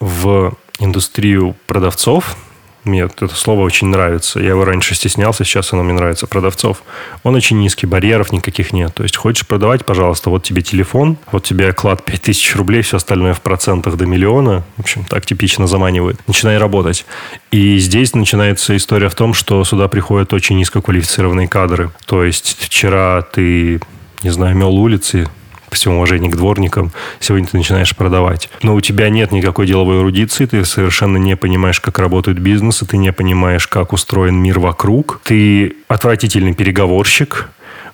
[0.00, 2.36] в индустрию продавцов–
[2.84, 4.40] мне это слово очень нравится.
[4.40, 6.26] Я его раньше стеснялся, сейчас оно мне нравится.
[6.26, 6.82] Продавцов.
[7.22, 8.94] Он очень низкий, барьеров никаких нет.
[8.94, 13.34] То есть, хочешь продавать, пожалуйста, вот тебе телефон, вот тебе оклад 5000 рублей, все остальное
[13.34, 14.64] в процентах до миллиона.
[14.76, 16.18] В общем, так типично заманивает.
[16.26, 17.04] Начинай работать.
[17.50, 21.90] И здесь начинается история в том, что сюда приходят очень низкоквалифицированные кадры.
[22.06, 23.80] То есть, вчера ты
[24.22, 25.28] не знаю, мел улицы,
[25.70, 28.50] по всему уважению к дворникам, сегодня ты начинаешь продавать.
[28.62, 32.96] Но у тебя нет никакой деловой эрудиции, ты совершенно не понимаешь, как работают бизнесы, ты
[32.96, 37.48] не понимаешь, как устроен мир вокруг, ты отвратительный переговорщик,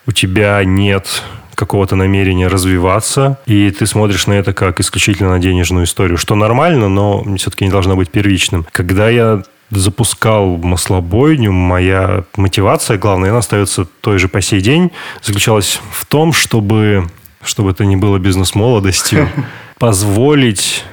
[0.07, 1.23] у тебя нет
[1.55, 6.89] какого-то намерения развиваться, и ты смотришь на это как исключительно на денежную историю, что нормально,
[6.89, 8.67] но все-таки не должно быть первичным.
[8.73, 15.81] Когда я запускал маслобойню, моя мотивация, главная, она остается той же по сей день, заключалась
[15.91, 17.09] в том, чтобы,
[17.46, 19.28] чтобы это не было бизнес-молодостью,
[19.78, 20.85] позволить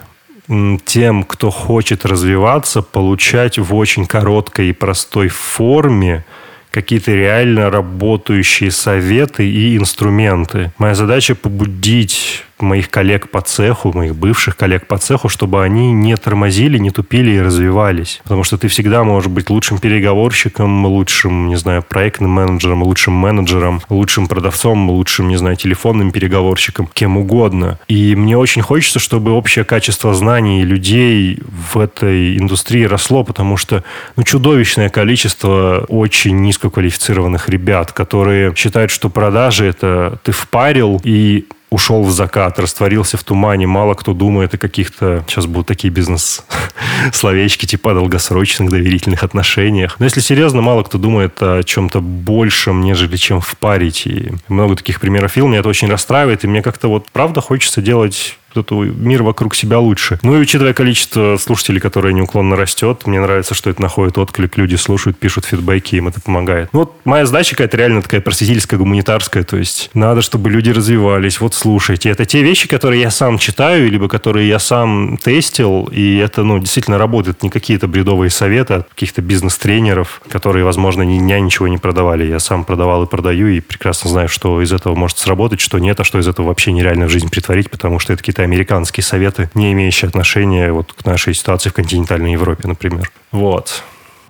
[0.85, 6.25] тем, кто хочет развиваться, получать в очень короткой и простой форме
[6.71, 10.73] какие-то реально работающие советы и инструменты.
[10.79, 16.15] Моя задача побудить моих коллег по цеху, моих бывших коллег по цеху, чтобы они не
[16.17, 18.21] тормозили, не тупили и развивались.
[18.23, 23.81] Потому что ты всегда можешь быть лучшим переговорщиком, лучшим, не знаю, проектным менеджером, лучшим менеджером,
[23.89, 27.79] лучшим продавцом, лучшим, не знаю, телефонным переговорщиком, кем угодно.
[27.87, 31.39] И мне очень хочется, чтобы общее качество знаний людей
[31.73, 33.83] в этой индустрии росло, потому что
[34.15, 42.03] ну, чудовищное количество очень низкоквалифицированных ребят, которые считают, что продажи это ты впарил и ушел
[42.03, 43.65] в закат, растворился в тумане.
[43.65, 45.23] Мало кто думает о каких-то...
[45.27, 49.95] Сейчас будут такие бизнес-словечки, типа долгосрочных доверительных отношениях.
[49.97, 54.05] Но если серьезно, мало кто думает о чем-то большем, нежели чем впарить.
[54.05, 55.49] И много таких примеров фильм.
[55.49, 56.43] Меня это очень расстраивает.
[56.43, 60.19] И мне как-то вот правда хочется делать этот мир вокруг себя лучше.
[60.23, 64.75] Ну и учитывая количество слушателей, которое неуклонно растет, мне нравится, что это находит отклик, люди
[64.75, 66.69] слушают, пишут фидбэки, им это помогает.
[66.73, 71.39] Ну, вот моя задача какая-то реально такая просветительская, гуманитарская, то есть надо, чтобы люди развивались,
[71.39, 72.09] вот слушайте.
[72.09, 76.59] Это те вещи, которые я сам читаю, либо которые я сам тестил, и это, ну,
[76.59, 81.77] действительно работает, не какие-то бредовые советы от каких-то бизнес-тренеров, которые, возможно, ни дня ничего не
[81.77, 82.25] продавали.
[82.25, 85.99] Я сам продавал и продаю, и прекрасно знаю, что из этого может сработать, что нет,
[85.99, 89.49] а что из этого вообще нереально в жизнь притворить, потому что это какие-то американские советы,
[89.53, 93.11] не имеющие отношения вот к нашей ситуации в континентальной Европе, например.
[93.31, 93.83] Вот.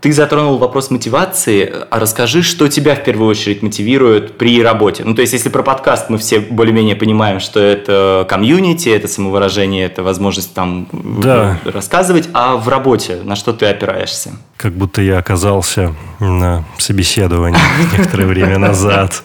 [0.03, 5.05] Ты затронул вопрос мотивации, а расскажи, что тебя в первую очередь мотивирует при работе.
[5.05, 9.85] Ну, то есть, если про подкаст мы все более-менее понимаем, что это комьюнити, это самовыражение,
[9.85, 11.57] это возможность там да.
[11.63, 14.33] рассказывать, а в работе на что ты опираешься?
[14.57, 17.61] Как будто я оказался на собеседовании
[17.97, 19.23] некоторое время назад.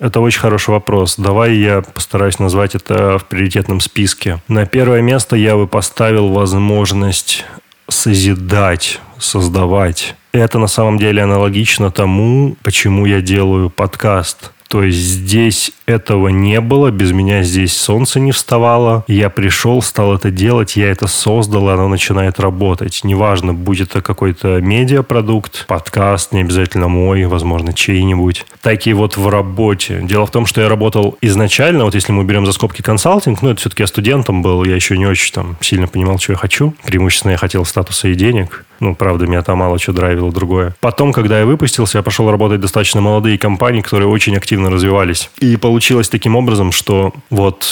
[0.00, 1.14] Это очень хороший вопрос.
[1.16, 4.42] Давай я постараюсь назвать это в приоритетном списке.
[4.48, 7.46] На первое место я бы поставил возможность
[7.88, 10.16] созидать, создавать.
[10.32, 14.52] Это на самом деле аналогично тому, почему я делаю подкаст.
[14.70, 19.04] То есть здесь этого не было, без меня здесь солнце не вставало.
[19.08, 23.00] Я пришел, стал это делать, я это создал, и оно начинает работать.
[23.02, 28.46] Неважно, будет это какой-то медиапродукт, подкаст, не обязательно мой, возможно, чей-нибудь.
[28.62, 30.02] Так и вот в работе.
[30.04, 33.50] Дело в том, что я работал изначально, вот если мы берем за скобки консалтинг, ну,
[33.50, 36.74] это все-таки я студентом был, я еще не очень там сильно понимал, что я хочу.
[36.86, 38.64] Преимущественно я хотел статуса и денег.
[38.80, 40.74] Ну, правда, меня там мало что драйвило другое.
[40.80, 45.30] Потом, когда я выпустился, я пошел работать в достаточно молодые компании, которые очень активно развивались.
[45.38, 47.66] И получилось таким образом, что вот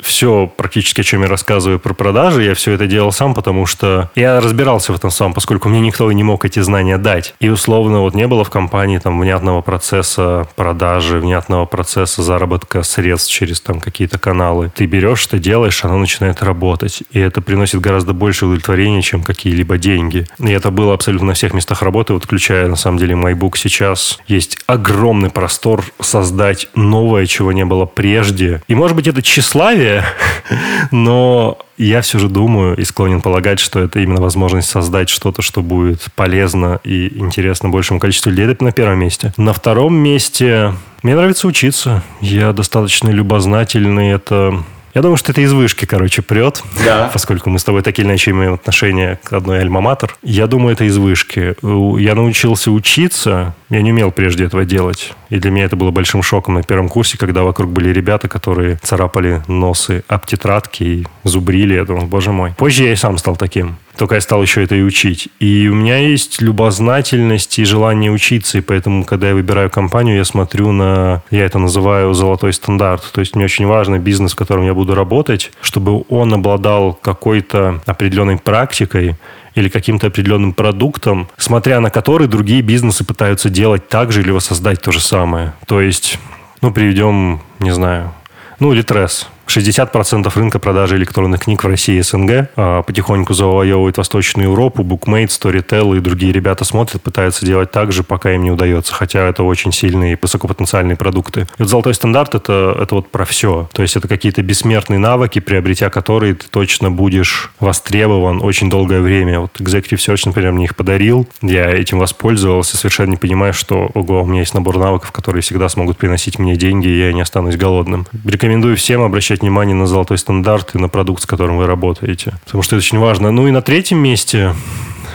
[0.00, 4.10] все практически, о чем я рассказываю про продажи, я все это делал сам, потому что
[4.14, 7.34] я разбирался в этом сам, поскольку мне никто не мог эти знания дать.
[7.40, 13.30] И условно вот не было в компании там внятного процесса продажи, внятного процесса заработка средств
[13.32, 14.72] через там какие-то каналы.
[14.74, 17.02] Ты берешь, ты делаешь, оно начинает работать.
[17.10, 20.26] И это приносит гораздо больше удовлетворения, чем какие-либо деньги.
[20.38, 24.18] И это было абсолютно на всех местах работы, вот включая на самом деле MyBook сейчас.
[24.26, 28.62] Есть огромный простор создать новое, чего не было прежде.
[28.68, 30.04] И может быть это тщеславие, история,
[30.90, 35.62] но я все же думаю и склонен полагать, что это именно возможность создать что-то, что
[35.62, 38.56] будет полезно и интересно большему количеству людей.
[38.60, 39.32] На первом месте.
[39.36, 42.02] На втором месте мне нравится учиться.
[42.20, 44.10] Я достаточно любознательный.
[44.10, 44.62] Это
[44.94, 46.62] я думаю, что это из вышки, короче, прет.
[46.84, 47.10] Да.
[47.12, 50.14] Поскольку мы с тобой так или иначе имеем отношение к одной альма-матер.
[50.22, 51.54] Я думаю, это из вышки.
[52.00, 53.54] Я научился учиться.
[53.70, 55.12] Я не умел прежде этого делать.
[55.30, 58.76] И для меня это было большим шоком на первом курсе, когда вокруг были ребята, которые
[58.82, 61.74] царапали носы об тетрадки и зубрили.
[61.74, 62.54] Я думал, боже мой.
[62.56, 63.76] Позже я и сам стал таким.
[63.98, 65.28] Только я стал еще это и учить.
[65.40, 68.58] И у меня есть любознательность и желание учиться.
[68.58, 71.24] И поэтому, когда я выбираю компанию, я смотрю на...
[71.32, 73.10] Я это называю золотой стандарт.
[73.12, 77.82] То есть мне очень важно бизнес, в котором я буду работать, чтобы он обладал какой-то
[77.86, 79.16] определенной практикой,
[79.56, 84.80] или каким-то определенным продуктом, смотря на который другие бизнесы пытаются делать так же или воссоздать
[84.80, 85.52] то же самое.
[85.66, 86.20] То есть,
[86.62, 88.12] ну, приведем, не знаю,
[88.60, 89.28] ну, Литрес.
[89.48, 95.28] 60% рынка продажи электронных книг в России и СНГ а, потихоньку завоевывает Восточную Европу, Bookmate,
[95.28, 99.42] Storytel и другие ребята смотрят, пытаются делать так же, пока им не удается, хотя это
[99.42, 101.42] очень сильные высокопотенциальные продукты.
[101.58, 103.68] И вот золотой стандарт это, это вот про все.
[103.72, 109.40] То есть это какие-то бессмертные навыки, приобретя которые ты точно будешь востребован очень долгое время.
[109.40, 114.22] Вот Executive Search, например, мне их подарил, я этим воспользовался, совершенно не понимая, что, ого,
[114.22, 117.56] у меня есть набор навыков, которые всегда смогут приносить мне деньги, и я не останусь
[117.56, 118.06] голодным.
[118.24, 122.34] Рекомендую всем обращать обращать внимание на золотой стандарт и на продукт, с которым вы работаете.
[122.44, 123.30] Потому что это очень важно.
[123.30, 124.54] Ну и на третьем месте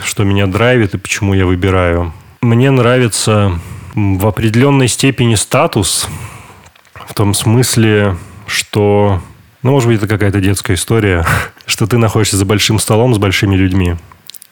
[0.04, 2.12] что меня драйвит и почему я выбираю.
[2.42, 3.58] Мне нравится
[3.94, 6.08] в определенной степени статус,
[7.08, 9.22] в том смысле, что,
[9.62, 11.24] ну, может быть, это какая-то детская история,
[11.66, 13.96] что ты находишься за большим столом с большими людьми.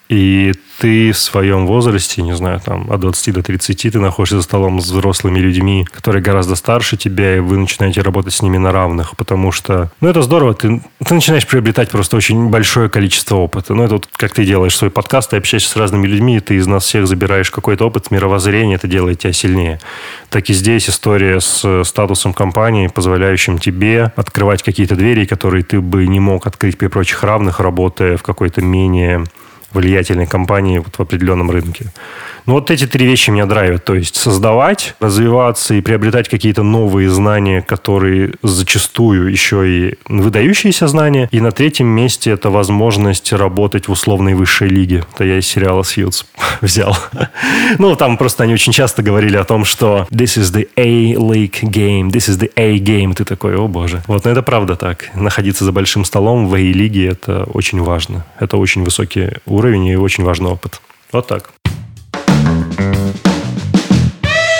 [0.08, 4.42] И ты в своем возрасте, не знаю, там, от 20 до 30, ты находишься за
[4.42, 8.72] столом с взрослыми людьми, которые гораздо старше тебя, и вы начинаете работать с ними на
[8.72, 13.74] равных, потому что, ну, это здорово, ты, ты начинаешь приобретать просто очень большое количество опыта.
[13.74, 16.66] Ну, это вот как ты делаешь свой подкаст, ты общаешься с разными людьми, ты из
[16.66, 19.80] нас всех забираешь какой-то опыт, мировоззрение, это делает тебя сильнее.
[20.30, 26.06] Так и здесь история с статусом компании, позволяющим тебе открывать какие-то двери, которые ты бы
[26.06, 29.24] не мог открыть при прочих равных, работая в какой-то менее
[29.72, 31.86] влиятельной компании вот в определенном рынке.
[32.46, 33.84] Ну, вот эти три вещи меня драйвят.
[33.84, 41.28] То есть создавать, развиваться и приобретать какие-то новые знания, которые зачастую еще и выдающиеся знания.
[41.30, 45.04] И на третьем месте это возможность работать в условной высшей лиге.
[45.14, 46.26] Это я из сериала «Сьюз»
[46.60, 46.96] взял.
[47.78, 52.10] ну, там просто они очень часто говорили о том, что this is the A-League game,
[52.10, 53.14] this is the A-game.
[53.14, 54.02] Ты такой, о боже.
[54.06, 55.10] Вот, но это правда так.
[55.14, 58.26] Находиться за большим столом в A-лиге– это очень важно.
[58.40, 60.80] Это очень высокий уровень и очень важный опыт.
[61.12, 61.50] Вот так.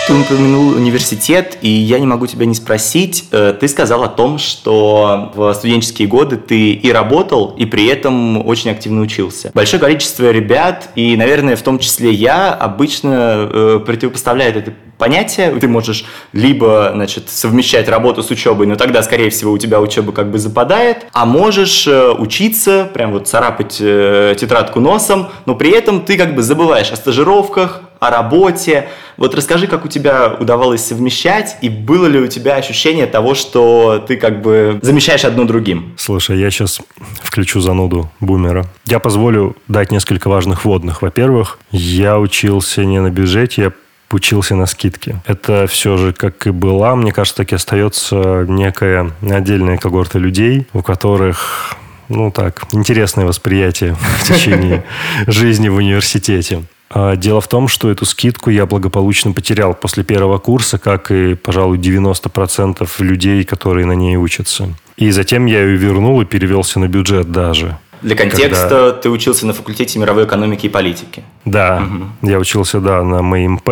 [0.06, 3.28] Ты упомянул университет, и я не могу тебя не спросить.
[3.30, 8.46] Э, ты сказал о том, что в студенческие годы ты и работал, и при этом
[8.46, 9.52] очень активно учился.
[9.54, 15.50] Большое количество ребят, и, наверное, в том числе я, обычно э, противопоставляют это понятие.
[15.58, 20.12] Ты можешь либо, значит, совмещать работу с учебой, но тогда, скорее всего, у тебя учеба
[20.12, 26.02] как бы западает, а можешь э, учиться, прям вот царапать тетрадку носом, но при этом
[26.02, 28.88] ты как бы забываешь о стажировках, о работе.
[29.16, 34.04] Вот расскажи, как у тебя удавалось совмещать, и было ли у тебя ощущение того, что
[34.06, 35.94] ты как бы замещаешь одно другим?
[35.96, 36.80] Слушай, я сейчас
[37.22, 38.66] включу зануду бумера.
[38.86, 41.02] Я позволю дать несколько важных вводных.
[41.02, 43.72] Во-первых, я учился не на бюджете, я
[44.12, 45.22] учился на скидке.
[45.26, 50.66] Это все же, как и была, мне кажется, так и остается некая отдельная когорта людей,
[50.72, 51.76] у которых
[52.08, 54.84] ну так, интересное восприятие в течение
[55.26, 56.64] жизни в университете.
[56.90, 61.34] А, дело в том, что эту скидку я благополучно потерял после первого курса, как и,
[61.34, 64.68] пожалуй, 90% людей, которые на ней учатся.
[64.96, 67.78] И затем я ее вернул и перевелся на бюджет даже.
[68.02, 68.92] Для контекста, когда...
[68.92, 71.24] ты учился на факультете мировой экономики и политики.
[71.44, 72.28] Да, угу.
[72.28, 73.68] я учился, да, на МИМП,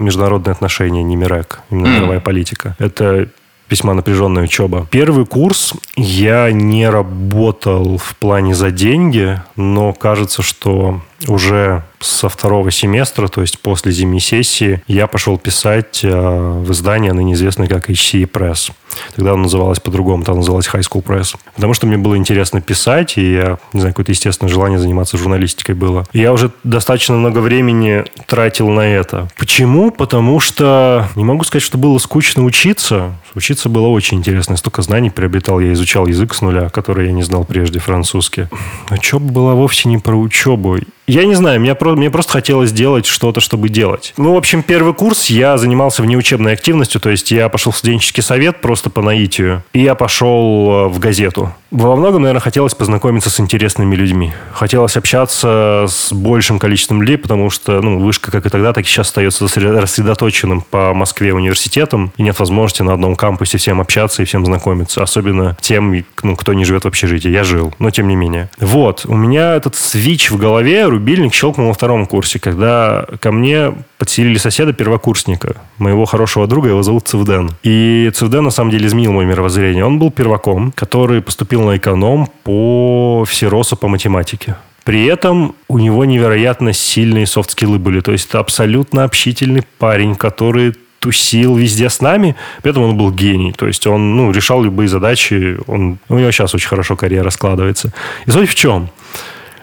[0.00, 1.96] международные отношения, не МИРЭК, именно mm.
[1.96, 2.76] мировая политика.
[2.78, 3.28] Это
[3.68, 4.86] весьма напряженная учеба.
[4.90, 12.70] Первый курс я не работал в плане за деньги, но кажется, что уже со второго
[12.70, 17.88] семестра, то есть после зимней сессии, я пошел писать э, в издание, ныне известное как
[17.88, 18.72] HC Press.
[19.16, 21.34] Тогда оно называлось по-другому, там называлось High School Press.
[21.54, 25.74] Потому что мне было интересно писать, и я, не знаю, какое-то естественное желание заниматься журналистикой
[25.74, 26.04] было.
[26.12, 29.28] Я уже достаточно много времени тратил на это.
[29.36, 29.90] Почему?
[29.90, 33.12] Потому что не могу сказать, что было скучно учиться.
[33.34, 34.56] Учиться было очень интересно.
[34.56, 35.58] Столько знаний приобретал.
[35.60, 38.46] Я изучал язык с нуля, который я не знал прежде, французский.
[38.90, 40.78] Учеба была вовсе не про учебу.
[41.06, 44.14] Я не знаю, мне, мне просто хотелось делать что-то, чтобы делать.
[44.16, 48.22] Ну, в общем, первый курс я занимался внеучебной активностью, то есть я пошел в студенческий
[48.22, 51.52] совет просто по наитию, и я пошел э, в газету.
[51.70, 54.32] Во многом, наверное, хотелось познакомиться с интересными людьми.
[54.52, 58.86] Хотелось общаться с большим количеством людей, потому что, ну, вышка как и тогда, так и
[58.86, 64.24] сейчас остается рассредоточенным по Москве университетом, и нет возможности на одном кампусе всем общаться и
[64.24, 67.28] всем знакомиться, особенно тем, ну, кто не живет в общежитии.
[67.28, 68.48] Я жил, но тем не менее.
[68.58, 73.74] Вот, у меня этот свич в голове, рубильник щелкнул во втором курсе, когда ко мне
[73.98, 77.50] подселили соседа первокурсника, моего хорошего друга, его зовут Цивден.
[77.62, 79.84] И Цивден, на самом деле, изменил мое мировоззрение.
[79.84, 84.56] Он был перваком, который поступил на эконом по всеросу по математике.
[84.84, 88.00] При этом у него невероятно сильные софт-скиллы были.
[88.00, 93.10] То есть это абсолютно общительный парень, который тусил везде с нами, при этом он был
[93.10, 93.52] гений.
[93.52, 95.58] То есть он ну, решал любые задачи.
[95.66, 97.92] Он, у него сейчас очень хорошо карьера складывается.
[98.26, 98.88] И суть в чем?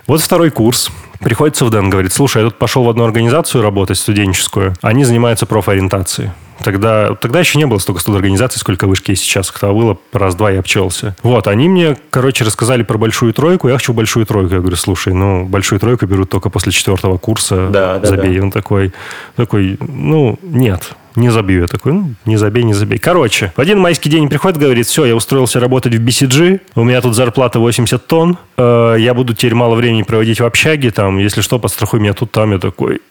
[0.05, 0.91] Вот второй курс.
[1.21, 4.73] Приходит в Дэн, говорит, слушай, я тут пошел в одну организацию работать, студенческую.
[4.81, 6.31] Они занимаются профориентацией.
[6.63, 9.51] Тогда, тогда еще не было столько студорганизаций, сколько вышки есть сейчас.
[9.51, 11.15] Когда было, раз-два я обчелся.
[11.23, 13.67] Вот, они мне, короче, рассказали про большую тройку.
[13.67, 14.53] Я хочу большую тройку.
[14.53, 17.69] Я говорю, слушай, ну, большую тройку берут только после четвертого курса.
[17.69, 18.37] Да, да, забей.
[18.37, 18.43] Да.
[18.43, 18.93] Он такой,
[19.35, 21.61] такой, ну, нет, не забью.
[21.61, 22.99] Я такой, ну, не забей, не забей.
[22.99, 27.01] Короче, в один майский день приходит, говорит, все, я устроился работать в BCG, у меня
[27.01, 31.41] тут зарплата 80 тонн, э, я буду теперь мало времени проводить в общаге, там, если
[31.41, 32.51] что, подстрахуй меня тут, там.
[32.51, 33.01] Я такой,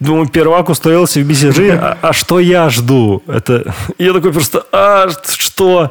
[0.00, 3.22] Думаю, первак устроился в BCG, а, а что я жду?
[3.26, 3.74] Это...
[3.98, 5.90] Я такой просто, а что?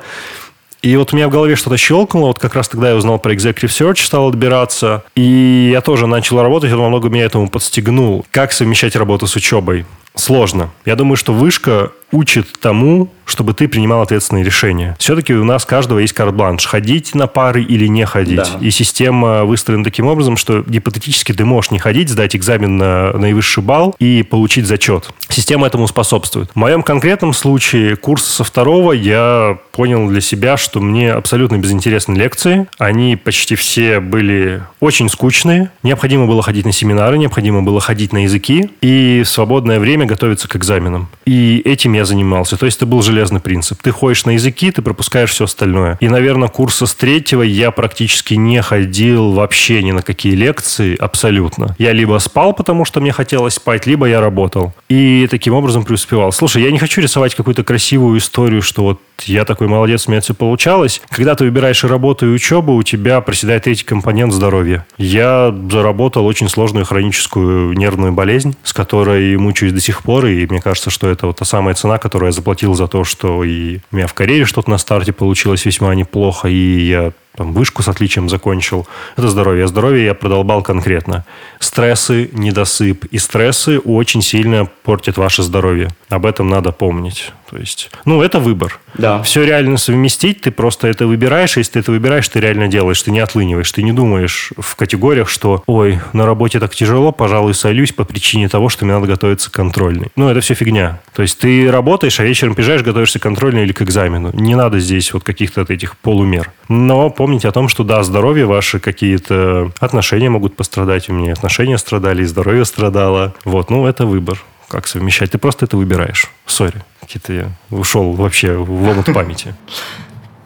[0.82, 3.34] И вот у меня в голове что-то щелкнуло, вот как раз тогда я узнал про
[3.34, 8.26] Executive Search, стал отбираться, и я тоже начал работать, он много меня этому подстегнул.
[8.32, 9.86] Как совмещать работу с учебой?
[10.18, 10.72] Сложно.
[10.86, 14.96] Я думаю, что вышка учит тому, чтобы ты принимал ответственные решения.
[15.00, 16.66] Все-таки у нас каждого есть карт-бланш.
[16.66, 18.38] Ходить на пары или не ходить.
[18.38, 18.60] Да.
[18.62, 23.62] И система выстроена таким образом, что гипотетически ты можешь не ходить, сдать экзамен на наивысший
[23.62, 25.10] балл и получить зачет.
[25.28, 26.50] Система этому способствует.
[26.52, 32.16] В моем конкретном случае курс со второго я понял для себя, что мне абсолютно безинтересны
[32.16, 32.68] лекции.
[32.78, 35.72] Они почти все были очень скучные.
[35.84, 40.48] Необходимо было ходить на семинары, необходимо было ходить на языки и в свободное время готовиться
[40.48, 41.10] к экзаменам.
[41.26, 42.58] И этим я занимался.
[42.58, 43.82] То есть это был железный принцип.
[43.82, 45.98] Ты ходишь на языки, ты пропускаешь все остальное.
[46.00, 51.76] И, наверное, курса с третьего я практически не ходил вообще ни на какие лекции, абсолютно.
[51.78, 54.74] Я либо спал, потому что мне хотелось спать, либо я работал.
[54.90, 56.32] И таким образом преуспевал.
[56.32, 60.22] Слушай, я не хочу рисовать какую-то красивую историю, что вот я такой молодец, у меня
[60.22, 61.02] все получалось.
[61.10, 64.86] Когда ты выбираешь и работу, и учебу, у тебя проседает третий компонент здоровья.
[64.98, 70.62] Я заработал очень сложную хроническую нервную болезнь, с которой мучаюсь до сих пор, и мне
[70.62, 73.96] кажется, что это вот та самая цена, которую я заплатил за то, что и у
[73.96, 78.30] меня в карьере что-то на старте получилось весьма неплохо, и я там, вышку с отличием
[78.30, 78.88] закончил.
[79.16, 79.66] Это здоровье.
[79.66, 81.24] А здоровье я продолбал конкретно.
[81.60, 85.90] Стрессы, недосып и стрессы очень сильно портят ваше здоровье.
[86.10, 87.32] Об этом надо помнить.
[87.50, 88.80] То есть, ну, это выбор.
[88.96, 89.22] Да.
[89.24, 93.12] Все реально совместить, ты просто это выбираешь, если ты это выбираешь, ты реально делаешь, ты
[93.12, 97.94] не отлыниваешь, ты не думаешь в категориях, что, ой, на работе так тяжело, пожалуй, солюсь
[97.94, 100.08] по причине того, что мне надо готовиться к контрольной.
[100.16, 101.00] Ну, это все фигня.
[101.14, 104.32] То есть ты работаешь, а вечером приезжаешь, готовишься к контрольной или к экзамену.
[104.34, 106.52] Не надо здесь вот каких-то этих полумер.
[106.68, 111.10] Но помните о том, что да, здоровье ваши какие-то отношения могут пострадать.
[111.10, 113.34] У меня отношения страдали, и здоровье страдало.
[113.44, 115.32] Вот, ну, это выбор как совмещать.
[115.32, 116.32] Ты просто это выбираешь.
[116.46, 119.54] Сори, какие-то я ушел вообще в омут памяти.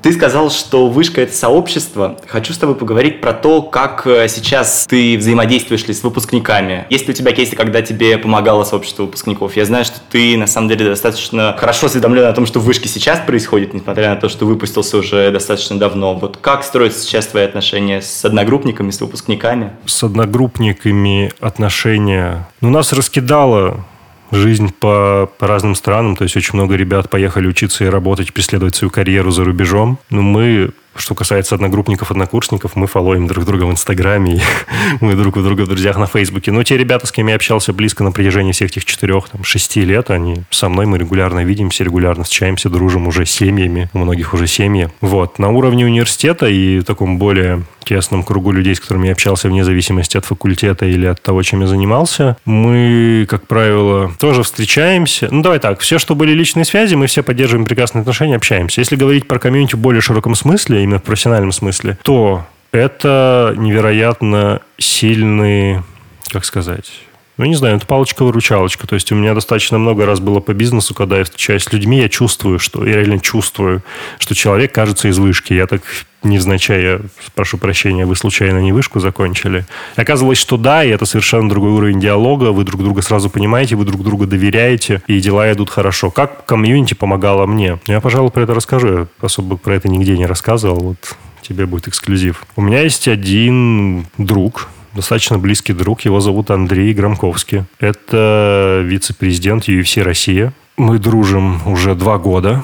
[0.01, 2.17] Ты сказал, что вышка– это сообщество.
[2.27, 6.87] Хочу с тобой поговорить про то, как э, сейчас ты взаимодействуешь ли с выпускниками.
[6.89, 9.55] Есть ли у тебя кейсы, когда тебе помогало сообщество выпускников?
[9.55, 12.89] Я знаю, что ты, на самом деле, достаточно хорошо осведомлен о том, что в вышке
[12.89, 16.15] сейчас происходит, несмотря на то, что выпустился уже достаточно давно.
[16.15, 19.71] Вот как строятся сейчас твои отношения с одногруппниками, с выпускниками?
[19.85, 22.47] С одногруппниками отношения...
[22.59, 23.85] Ну, нас раскидало
[24.31, 26.15] жизнь по, по разным странам.
[26.15, 29.99] То есть очень много ребят поехали учиться и работать, преследовать свою карьеру за рубежом.
[30.09, 34.41] Но мы что касается одногруппников, однокурсников, мы фолловим друг друга в Инстаграме,
[35.01, 36.51] мы друг у друга в друзьях на Фейсбуке.
[36.51, 39.81] Но те ребята, с кем я общался близко на протяжении всех этих четырех, там, шести
[39.81, 44.47] лет, они со мной, мы регулярно видимся, регулярно встречаемся, дружим уже семьями, у многих уже
[44.47, 44.89] семьи.
[45.01, 45.39] Вот.
[45.39, 50.17] На уровне университета и таком более тесном кругу людей, с которыми я общался вне зависимости
[50.17, 55.27] от факультета или от того, чем я занимался, мы, как правило, тоже встречаемся.
[55.31, 58.81] Ну, давай так, все, что были личные связи, мы все поддерживаем прекрасные отношения, общаемся.
[58.81, 64.61] Если говорить про комьюнити в более широком смысле, именно в профессиональном смысле, то это невероятно
[64.77, 65.81] сильный,
[66.29, 66.91] как сказать,
[67.37, 68.87] ну, не знаю, это палочка-выручалочка.
[68.87, 71.99] То есть у меня достаточно много раз было по бизнесу, когда я встречаюсь с людьми,
[71.99, 73.81] я чувствую, что я реально чувствую,
[74.19, 75.53] что человек кажется из вышки.
[75.53, 75.81] Я так
[76.23, 77.01] невзначай, я
[77.33, 79.65] прошу прощения, вы случайно не вышку закончили.
[79.97, 83.75] И оказывалось, что да, и это совершенно другой уровень диалога, вы друг друга сразу понимаете,
[83.75, 86.11] вы друг друга доверяете, и дела идут хорошо.
[86.11, 87.79] Как комьюнити помогало мне?
[87.87, 88.87] Я, пожалуй, про это расскажу.
[88.87, 90.79] Я особо про это нигде не рассказывал.
[90.79, 92.45] Вот тебе будет эксклюзив.
[92.55, 96.01] У меня есть один друг, достаточно близкий друг.
[96.01, 97.65] Его зовут Андрей Громковский.
[97.79, 100.53] Это вице-президент UFC Россия.
[100.77, 102.63] Мы дружим уже два года.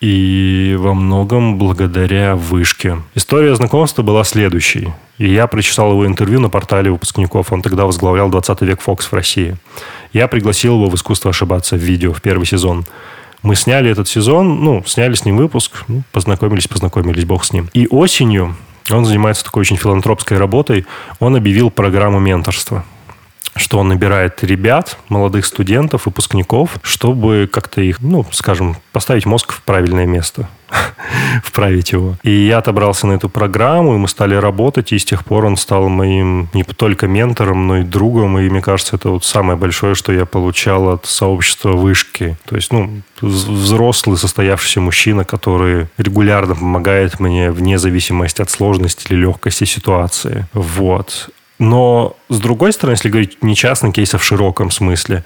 [0.00, 2.96] И во многом благодаря вышке.
[3.14, 4.94] История знакомства была следующей.
[5.18, 7.52] И я прочитал его интервью на портале выпускников.
[7.52, 9.56] Он тогда возглавлял 20 век Фокс в России.
[10.14, 12.86] Я пригласил его в «Искусство ошибаться» в видео в первый сезон.
[13.42, 17.68] Мы сняли этот сезон, ну, сняли с ним выпуск, ну, познакомились, познакомились, бог с ним.
[17.74, 18.56] И осенью
[18.96, 20.86] он занимается такой очень филантропской работой.
[21.18, 22.84] Он объявил программу менторства
[23.56, 29.62] что он набирает ребят, молодых студентов, выпускников, чтобы как-то их, ну, скажем, поставить мозг в
[29.62, 30.48] правильное место,
[31.44, 32.16] вправить его.
[32.22, 35.56] И я отобрался на эту программу, и мы стали работать, и с тех пор он
[35.56, 39.94] стал моим не только ментором, но и другом, и мне кажется, это вот самое большое,
[39.94, 42.36] что я получал от сообщества вышки.
[42.46, 49.20] То есть, ну, взрослый, состоявшийся мужчина, который регулярно помогает мне вне зависимости от сложности или
[49.20, 50.46] легкости ситуации.
[50.52, 51.30] Вот.
[51.60, 55.24] Но, с другой стороны, если говорить не частный кейс, а в широком смысле,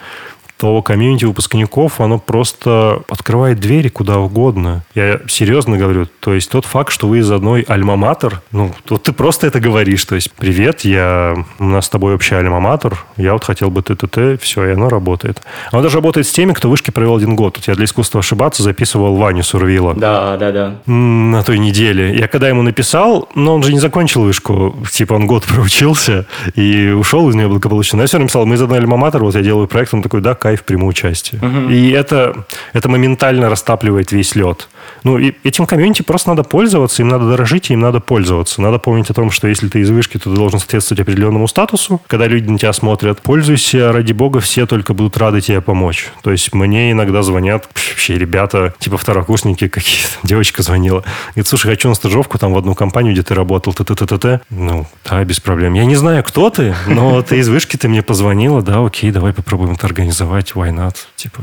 [0.65, 4.83] то комьюнити выпускников, оно просто открывает двери куда угодно.
[4.95, 6.07] Я серьезно говорю.
[6.21, 10.03] То есть тот факт, что вы из одной альма-матер, ну, вот ты просто это говоришь.
[10.07, 14.39] То есть, привет, я, у нас с тобой общий альма-матер, я вот хотел бы т-т-т,
[14.39, 15.43] все, и оно работает.
[15.71, 17.59] Оно даже работает с теми, кто вышки провел один год.
[17.59, 19.93] Вот я для искусства ошибаться записывал Ваню Сурвила.
[19.93, 20.77] Да, да, да.
[20.87, 22.17] На той неделе.
[22.17, 26.89] Я когда ему написал, но он же не закончил вышку, типа он год проучился и
[26.89, 27.99] ушел из нее благополучно.
[27.99, 30.23] Но я все равно написал, мы из одной альма-матер, вот я делаю проект, он такой,
[30.23, 31.41] да, кайф, приму участие.
[31.43, 31.71] Угу.
[31.71, 34.69] И это, это моментально растапливает весь лед.
[35.03, 38.63] Ну, и этим комьюнити просто надо пользоваться, им надо дорожить, и им надо пользоваться.
[38.63, 42.01] Надо помнить о том, что если ты из вышки, то ты должен соответствовать определенному статусу.
[42.07, 46.09] Когда люди на тебя смотрят, пользуйся, ради бога, все только будут рады тебе помочь.
[46.23, 50.09] То есть мне иногда звонят вообще ребята, типа второкурсники какие-то.
[50.23, 51.05] Девочка звонила.
[51.31, 54.07] Говорит, слушай, хочу на стажировку там в одну компанию, где ты работал, т т т
[54.07, 55.75] т т Ну, да, без проблем.
[55.75, 59.33] Я не знаю, кто ты, но ты из вышки, ты мне позвонила, да, окей, давай
[59.33, 60.97] попробуем это организовать, why not?
[61.17, 61.43] Типа,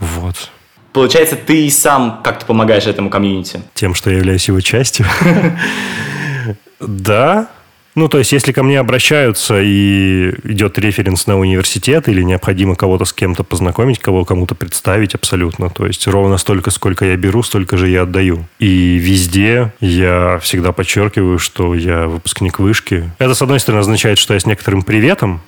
[0.00, 0.50] вот.
[0.96, 3.60] Получается, ты сам как-то помогаешь этому комьюнити?
[3.74, 5.04] Тем, что я являюсь его частью.
[6.80, 7.48] Да,
[7.96, 13.06] ну, то есть, если ко мне обращаются и идет референс на университет или необходимо кого-то
[13.06, 15.70] с кем-то познакомить, кого кому-то представить абсолютно.
[15.70, 18.46] То есть, ровно столько, сколько я беру, столько же я отдаю.
[18.58, 23.10] И везде я всегда подчеркиваю, что я выпускник вышки.
[23.18, 25.40] Это, с одной стороны, означает, что я с некоторым приветом,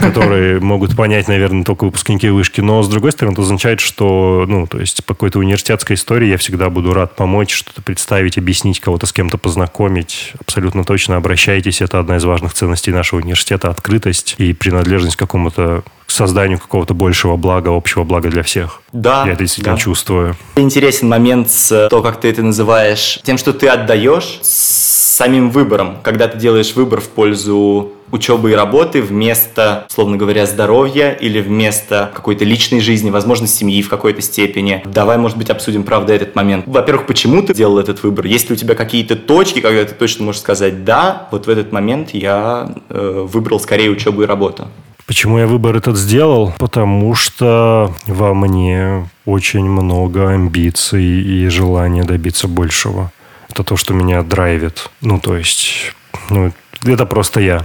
[0.00, 2.60] которые могут понять, наверное, только выпускники вышки.
[2.60, 6.36] Но, с другой стороны, это означает, что, ну, то есть, по какой-то университетской истории я
[6.36, 10.32] всегда буду рад помочь, что-то представить, объяснить, кого-то с кем-то познакомить.
[10.40, 15.82] Абсолютно точно обращаетесь, это одна из важных ценностей нашего университета, открытость и принадлежность к какому-то
[16.12, 18.82] созданию какого-то большего блага, общего блага для всех.
[18.92, 19.24] Да.
[19.26, 19.80] Я это действительно да.
[19.82, 20.36] чувствую.
[20.56, 24.88] Интересен момент с то, как ты это называешь, тем, что ты отдаешь с
[25.18, 31.10] самим выбором, когда ты делаешь выбор в пользу учебы и работы вместо, словно говоря, здоровья
[31.10, 34.82] или вместо какой-то личной жизни, возможно, семьи в какой-то степени.
[34.86, 36.64] Давай, может быть, обсудим, правда, этот момент.
[36.66, 38.26] Во-первых, почему ты делал этот выбор?
[38.26, 41.72] Есть ли у тебя какие-то точки, когда ты точно можешь сказать, да, вот в этот
[41.72, 44.68] момент я э, выбрал скорее учебу и работу?
[45.08, 46.52] Почему я выбор этот сделал?
[46.58, 53.10] Потому что во мне очень много амбиций и желания добиться большего.
[53.48, 54.90] Это то, что меня драйвит.
[55.00, 55.94] Ну, то есть,
[56.28, 56.52] ну,
[56.84, 57.64] это просто я.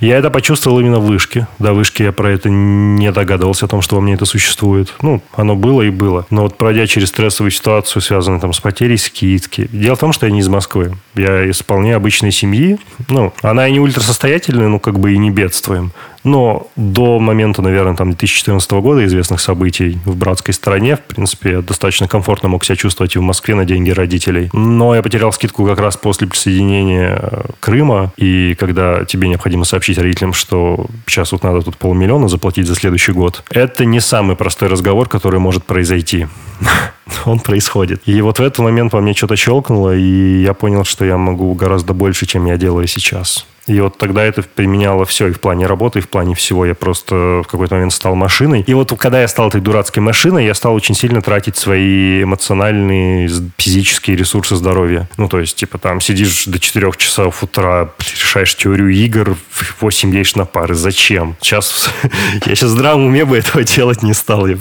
[0.00, 1.46] Я это почувствовал именно в вышке.
[1.58, 4.94] До вышки я про это не догадывался о том, что во мне это существует.
[5.02, 6.26] Ну, оно было и было.
[6.30, 9.68] Но вот пройдя через стрессовую ситуацию, связанную там с потерей скидки.
[9.72, 10.94] Дело в том, что я не из Москвы.
[11.14, 12.78] Я из вполне обычной семьи.
[13.08, 15.92] Ну, она и не ультрасостоятельная, но как бы и не бедствуем.
[16.24, 21.62] Но до момента, наверное, там 2014 года известных событий в братской стране, в принципе, я
[21.62, 24.50] достаточно комфортно мог себя чувствовать и в Москве на деньги родителей.
[24.52, 29.98] Но я потерял скидку как раз после присоединения э, Крыма, и когда тебе необходимо сообщить
[29.98, 34.68] родителям, что сейчас вот надо тут полмиллиона заплатить за следующий год, это не самый простой
[34.68, 36.26] разговор, который может произойти.
[37.24, 38.02] Он происходит.
[38.06, 41.52] И вот в этот момент по мне что-то щелкнуло, и я понял, что я могу
[41.54, 43.46] гораздо больше, чем я делаю сейчас.
[43.70, 46.66] И вот тогда это применяло все и в плане работы, и в плане всего.
[46.66, 48.64] Я просто в какой-то момент стал машиной.
[48.66, 53.30] И вот когда я стал этой дурацкой машиной, я стал очень сильно тратить свои эмоциональные,
[53.58, 55.08] физические ресурсы здоровья.
[55.16, 59.36] Ну, то есть, типа, там сидишь до 4 часов утра, решаешь теорию игр,
[59.80, 60.74] 8 едешь на пары.
[60.74, 61.36] Зачем?
[61.40, 61.90] Сейчас
[62.46, 64.48] я сейчас в здравом уме бы этого делать не стал.
[64.48, 64.56] Я,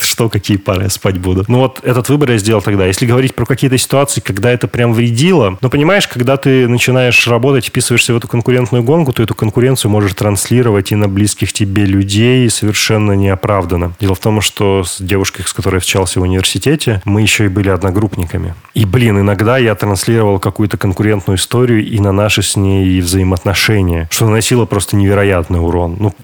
[0.00, 1.44] что, какие пары я спать буду?
[1.48, 2.86] Ну, вот этот выбор я сделал тогда.
[2.86, 7.66] Если говорить про какие-то ситуации, когда это прям вредило, ну, понимаешь, когда ты начинаешь работать,
[7.66, 11.84] вписываешься в эту конкуренцию, конкурентную гонку, то эту конкуренцию можешь транслировать и на близких тебе
[11.84, 13.92] людей совершенно неоправданно.
[14.00, 17.48] Дело в том, что с девушкой, с которой я встречался в университете, мы еще и
[17.48, 18.54] были одногруппниками.
[18.72, 24.24] И, блин, иногда я транслировал какую-то конкурентную историю и на наши с ней взаимоотношения, что
[24.24, 25.96] наносило просто невероятный урон.
[26.00, 26.14] Ну,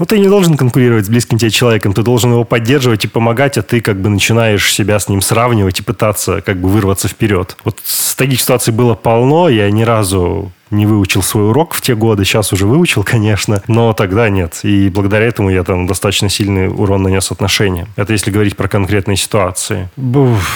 [0.00, 3.56] ну, ты не должен конкурировать с близким тебе человеком, ты должен его поддерживать и помогать,
[3.56, 7.56] а ты как бы начинаешь себя с ним сравнивать и пытаться как бы вырваться вперед.
[7.62, 7.78] Вот
[8.16, 12.52] таких ситуаций было полно, я ни разу не выучил свой урок в те годы, сейчас
[12.52, 14.60] уже выучил, конечно, но тогда нет.
[14.62, 17.88] И благодаря этому я там достаточно сильный урон нанес отношениям.
[17.96, 19.88] Это если говорить про конкретные ситуации.
[19.96, 20.48] Буф.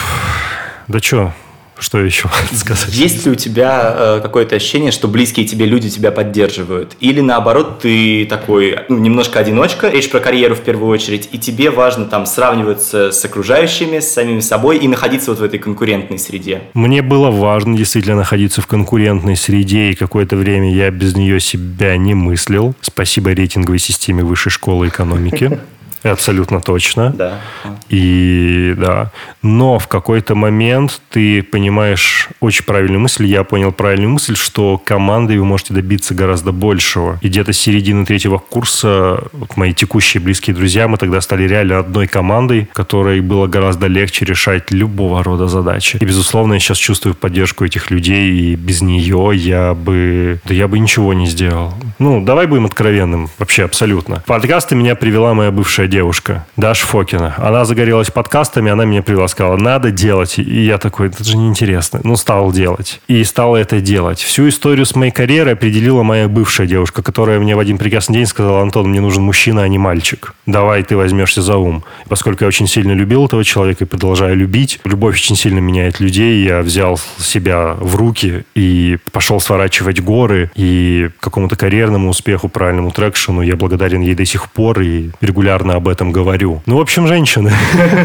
[0.88, 1.32] Да что,
[1.78, 2.94] что еще сказать?
[2.94, 6.96] Есть ли у тебя э, какое-то ощущение, что близкие тебе люди тебя поддерживают?
[7.00, 11.70] Или наоборот, ты такой ну, немножко одиночка, речь про карьеру в первую очередь, и тебе
[11.70, 16.62] важно там сравниваться с окружающими, с самими собой и находиться вот в этой конкурентной среде?
[16.74, 21.96] Мне было важно действительно находиться в конкурентной среде, и какое-то время я без нее себя
[21.96, 22.74] не мыслил.
[22.80, 25.58] Спасибо рейтинговой системе высшей школы экономики.
[26.10, 27.10] Абсолютно точно.
[27.10, 27.40] Да.
[27.88, 29.10] И да.
[29.46, 35.38] Но в какой-то момент ты понимаешь очень правильную мысль, я понял правильную мысль, что командой
[35.38, 37.18] вы можете добиться гораздо большего.
[37.22, 41.78] И где-то с середины третьего курса вот мои текущие близкие друзья, мы тогда стали реально
[41.78, 45.98] одной командой, которой было гораздо легче решать любого рода задачи.
[46.00, 50.40] И, безусловно, я сейчас чувствую поддержку этих людей, и без нее я бы...
[50.44, 51.72] Да я бы ничего не сделал.
[52.00, 53.30] Ну, давай будем откровенным.
[53.38, 54.20] Вообще, абсолютно.
[54.20, 57.34] В подкасты меня привела моя бывшая девушка, Даша Фокина.
[57.38, 60.38] Она загорелась подкастами, она меня привела, сказала, надо делать.
[60.38, 62.00] И я такой, это же неинтересно.
[62.04, 63.00] Ну, стал делать.
[63.06, 64.18] И стал это делать.
[64.18, 68.26] Всю историю с моей карьерой определила моя бывшая девушка, которая мне в один прекрасный день
[68.26, 70.34] сказала, Антон, мне нужен мужчина, а не мальчик.
[70.46, 71.84] Давай ты возьмешься за ум.
[72.08, 76.42] Поскольку я очень сильно любил этого человека и продолжаю любить, любовь очень сильно меняет людей.
[76.42, 80.50] Я взял себя в руки и пошел сворачивать горы.
[80.54, 85.88] И какому-то карьерному успеху, правильному трекшену я благодарен ей до сих пор и регулярно об
[85.88, 86.62] этом говорю.
[86.64, 87.52] Ну, в общем, женщины.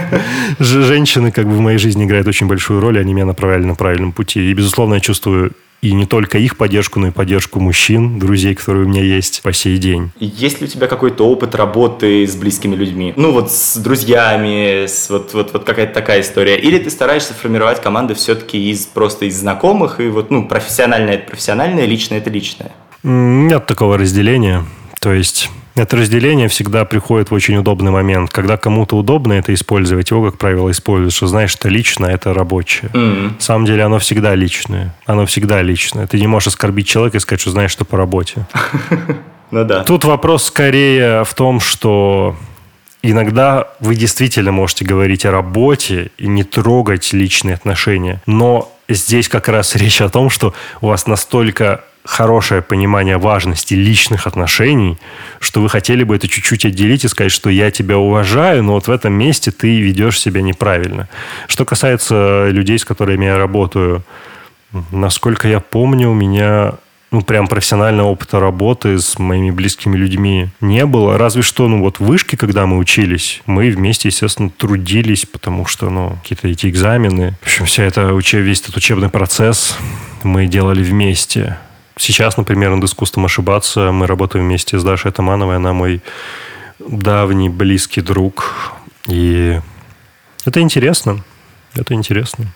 [0.59, 4.11] Женщины как бы в моей жизни играют очень большую роль, они меня направляли на правильном
[4.11, 4.49] пути.
[4.49, 5.51] И, безусловно, я чувствую
[5.81, 9.51] и не только их поддержку, но и поддержку мужчин, друзей, которые у меня есть по
[9.51, 10.11] сей день.
[10.19, 13.13] Есть ли у тебя какой-то опыт работы с близкими людьми?
[13.17, 16.57] Ну вот с друзьями, с вот, вот, вот какая-то такая история.
[16.57, 21.27] Или ты стараешься формировать команды все-таки из просто из знакомых, и вот, ну, профессиональное это
[21.27, 22.71] профессиональное, личное это личное?
[23.01, 24.63] Нет такого разделения.
[24.99, 25.49] То есть
[25.81, 28.29] это разделение всегда приходит в очень удобный момент.
[28.31, 32.91] Когда кому-то удобно это использовать, его, как правило, используют, что знаешь, что лично, это рабочее.
[32.93, 33.33] Mm-hmm.
[33.35, 34.95] На самом деле оно всегда личное.
[35.05, 36.07] Оно всегда личное.
[36.07, 38.45] Ты не можешь оскорбить человека и сказать, что знаешь, что по работе.
[39.53, 39.83] Ну да.
[39.83, 42.37] Тут вопрос скорее в том, что
[43.03, 48.21] иногда вы действительно можете говорить о работе и не трогать личные отношения.
[48.25, 54.25] Но здесь как раз речь о том, что у вас настолько хорошее понимание важности личных
[54.25, 54.97] отношений,
[55.39, 58.87] что вы хотели бы это чуть-чуть отделить и сказать, что я тебя уважаю, но вот
[58.87, 61.07] в этом месте ты ведешь себя неправильно.
[61.47, 64.03] Что касается людей, с которыми я работаю,
[64.91, 66.73] насколько я помню, у меня
[67.11, 71.17] ну, прям профессионального опыта работы с моими близкими людьми не было.
[71.17, 75.89] Разве что, ну, вот в вышке, когда мы учились, мы вместе, естественно, трудились, потому что,
[75.89, 77.35] ну, какие-то эти экзамены.
[77.41, 79.77] В общем, вся эта, весь этот учебный процесс
[80.23, 81.57] мы делали вместе.
[81.97, 85.57] Сейчас, например, над искусством ошибаться мы работаем вместе с Дашей Атамановой.
[85.57, 86.01] Она мой
[86.79, 88.73] давний близкий друг.
[89.07, 89.59] И
[90.45, 91.23] это интересно.
[91.75, 92.47] Это интересно.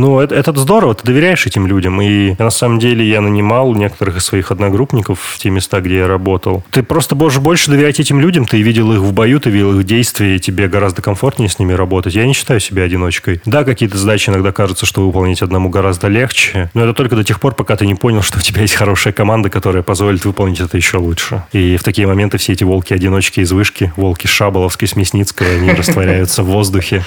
[0.00, 2.00] Ну, это, это здорово, ты доверяешь этим людям.
[2.00, 6.08] И на самом деле я нанимал некоторых из своих одногруппников в те места, где я
[6.08, 6.64] работал.
[6.70, 9.84] Ты просто можешь больше доверять этим людям, ты видел их в бою, ты видел их
[9.84, 12.14] действия, и тебе гораздо комфортнее с ними работать.
[12.14, 13.42] Я не считаю себя одиночкой.
[13.44, 17.38] Да, какие-то задачи иногда кажется, что выполнить одному гораздо легче, но это только до тех
[17.38, 20.78] пор, пока ты не понял, что у тебя есть хорошая команда, которая позволит выполнить это
[20.78, 21.44] еще лучше.
[21.52, 26.46] И в такие моменты все эти волки-одиночки из вышки, волки Шаболовской, Смесницкого, они растворяются в
[26.46, 27.04] воздухе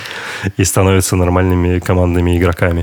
[0.57, 2.82] и становятся нормальными командными игроками.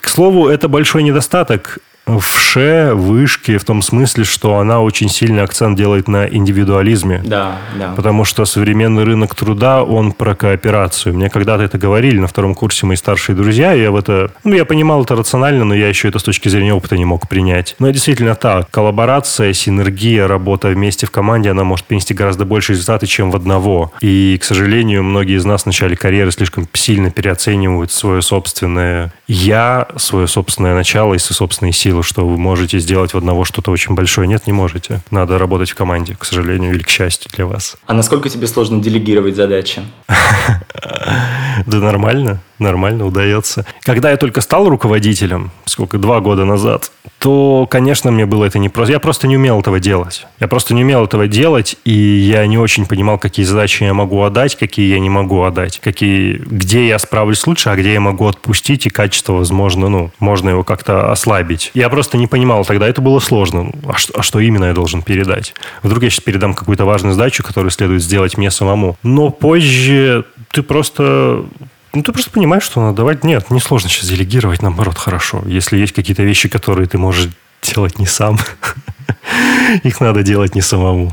[0.00, 1.78] К слову, это большой недостаток
[2.18, 7.22] в ше, вышке, в том смысле, что она очень сильный акцент делает на индивидуализме.
[7.24, 7.92] Да, да.
[7.94, 11.14] Потому что современный рынок труда, он про кооперацию.
[11.14, 14.32] Мне когда-то это говорили на втором курсе мои старшие друзья, и я в это...
[14.44, 17.28] Ну, я понимал это рационально, но я еще это с точки зрения опыта не мог
[17.28, 17.76] принять.
[17.78, 18.70] Но действительно так.
[18.70, 23.92] Коллаборация, синергия, работа вместе в команде, она может принести гораздо больше результаты, чем в одного.
[24.00, 29.86] И, к сожалению, многие из нас в начале карьеры слишком сильно переоценивают свое собственное «я»,
[29.96, 33.70] свое собственное начало и свои собственные силы силу, что вы можете сделать в одного что-то
[33.70, 34.26] очень большое.
[34.28, 35.00] Нет, не можете.
[35.10, 37.76] Надо работать в команде, к сожалению, или к счастью для вас.
[37.86, 39.82] А насколько тебе сложно делегировать задачи?
[41.66, 43.66] Да нормально, нормально удается.
[43.82, 48.68] Когда я только стал руководителем, сколько, два года назад, то, конечно, мне было это не
[48.68, 48.92] просто.
[48.92, 50.26] Я просто не умел этого делать.
[50.38, 54.22] Я просто не умел этого делать, и я не очень понимал, какие задачи я могу
[54.22, 58.26] отдать, какие я не могу отдать, какие, где я справлюсь лучше, а где я могу
[58.26, 61.70] отпустить, и качество, возможно, ну, можно его как-то ослабить.
[61.74, 63.72] Я просто не понимал тогда, это было сложно.
[63.86, 65.54] А что, а что именно я должен передать?
[65.82, 68.96] Вдруг я сейчас передам какую-то важную задачу, которую следует сделать мне самому.
[69.02, 71.44] Но позже ты просто
[71.92, 73.24] ну, ты просто понимаешь, что надо давать.
[73.24, 75.42] Нет, не сложно сейчас делегировать, наоборот, хорошо.
[75.46, 77.30] Если есть какие-то вещи, которые ты можешь
[77.62, 78.38] делать не сам,
[79.82, 81.12] их надо делать не самому.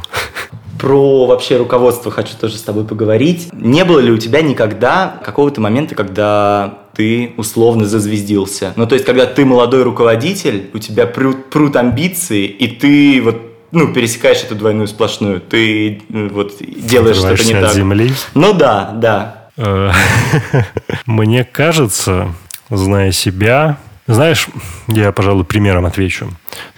[0.80, 3.50] Про вообще руководство хочу тоже с тобой поговорить.
[3.52, 8.74] Не было ли у тебя никогда какого-то момента, когда ты условно зазвездился?
[8.76, 13.42] Ну, то есть, когда ты молодой руководитель, у тебя прут, прут амбиции, и ты вот
[13.72, 17.74] ну, пересекаешь эту двойную сплошную, ты ну, вот делаешь что-то не так.
[17.74, 18.12] земли?
[18.36, 19.47] Ну да, да.
[19.58, 19.92] Э,
[21.06, 22.34] мне кажется,
[22.70, 23.78] зная себя,
[24.08, 24.48] Знаешь,
[24.88, 26.30] я, пожалуй, примером отвечу.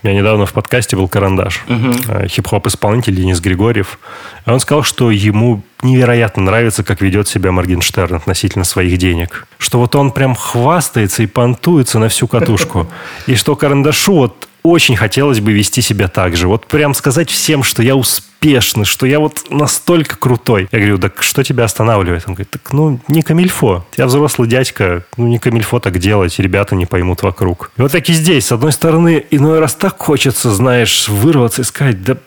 [0.01, 2.27] У меня недавно в подкасте был Карандаш, угу.
[2.27, 3.99] хип-хоп-исполнитель Денис Григорьев.
[4.47, 9.45] И он сказал, что ему невероятно нравится, как ведет себя Моргенштерн относительно своих денег.
[9.59, 12.87] Что вот он прям хвастается и понтуется на всю катушку.
[13.27, 16.47] И что Карандашу вот очень хотелось бы вести себя так же.
[16.47, 17.95] Вот прям сказать всем, что я
[18.39, 20.69] успешный, что я вот настолько крутой.
[20.71, 22.23] Я говорю, так что тебя останавливает?
[22.27, 23.85] Он говорит, так ну не камильфо.
[23.97, 27.71] Я взрослый дядька, ну не камильфо так делать, ребята не поймут вокруг.
[27.77, 28.47] И вот так и здесь.
[28.47, 32.17] С одной стороны, иной раз так хочется, знаешь, вырваться и сказать, да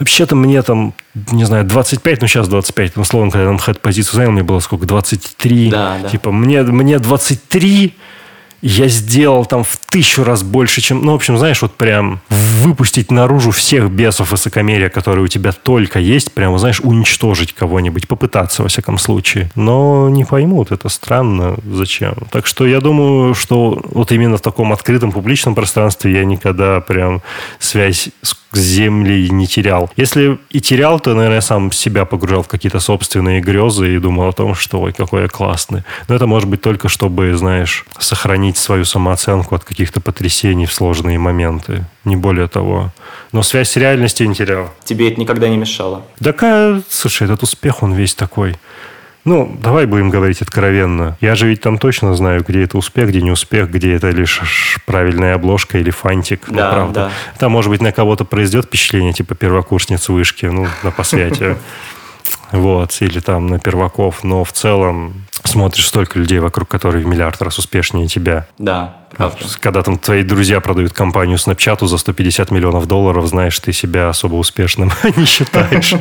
[0.00, 0.94] Вообще-то мне там,
[1.32, 4.60] не знаю, 25, ну сейчас 25, ну, условно, когда я там хэт-позицию занял, мне было
[4.60, 5.70] сколько, 23.
[5.70, 6.08] Да, да.
[6.08, 7.96] Типа, мне, мне 23,
[8.60, 11.02] я сделал там в тысячу раз больше, чем...
[11.02, 15.98] Ну, в общем, знаешь, вот прям выпустить наружу всех бесов высокомерия, которые у тебя только
[16.00, 19.50] есть, прямо, знаешь, уничтожить кого-нибудь, попытаться, во всяком случае.
[19.54, 22.14] Но не поймут, это странно, зачем.
[22.30, 27.22] Так что я думаю, что вот именно в таком открытом публичном пространстве я никогда прям
[27.60, 29.90] связь с земли не терял.
[29.96, 34.32] Если и терял, то, наверное, сам себя погружал в какие-то собственные грезы и думал о
[34.32, 35.82] том, что ой, какой я классный.
[36.08, 41.18] Но это может быть только, чтобы, знаешь, сохранить свою самооценку от каких-то потрясений в сложные
[41.18, 41.84] моменты.
[42.04, 42.92] Не более того.
[43.32, 44.70] Но связь с реальностью не терял.
[44.84, 46.06] Тебе это никогда не мешало?
[46.20, 48.56] Да, слушай, этот успех, он весь такой.
[49.24, 51.16] Ну, давай будем говорить откровенно.
[51.20, 54.78] Я же ведь там точно знаю, где это успех, где не успех, где это лишь
[54.86, 56.42] правильная обложка или фантик.
[56.48, 56.94] Ну, да, ну, правда.
[56.94, 57.38] Да.
[57.38, 61.56] Там, может быть, на кого-то произойдет впечатление, типа первокурсницы вышки, ну, на посвятие.
[62.50, 64.24] Вот, или там на перваков.
[64.24, 68.46] Но в целом смотришь столько людей вокруг, которые в миллиард раз успешнее тебя.
[68.58, 69.38] Да, правда.
[69.60, 74.34] Когда там твои друзья продают компанию Snapchat за 150 миллионов долларов, знаешь, ты себя особо
[74.34, 75.94] успешным не считаешь.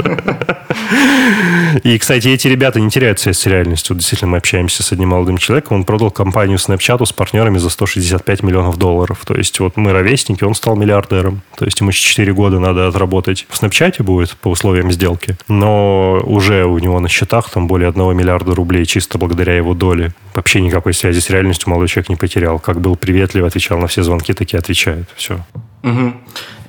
[1.84, 3.96] И, кстати, эти ребята не теряют связь с реальностью.
[3.96, 5.78] Действительно, мы общаемся с одним молодым человеком.
[5.78, 9.22] Он продал компанию Snapchat с партнерами за 165 миллионов долларов.
[9.26, 11.42] То есть вот мы ровесники, он стал миллиардером.
[11.58, 13.46] То есть ему 4 года надо отработать.
[13.50, 15.38] В Snapchat будет по условиям сделки.
[15.48, 20.14] Но уже у него на счетах там более 1 миллиарда рублей чисто благодаря его доле.
[20.34, 22.60] Вообще никакой связи с реальностью молодой человек не потерял.
[22.60, 25.08] Как был приветлив, отвечал на все звонки, так и отвечает.
[25.16, 25.46] Все.
[25.84, 26.14] Угу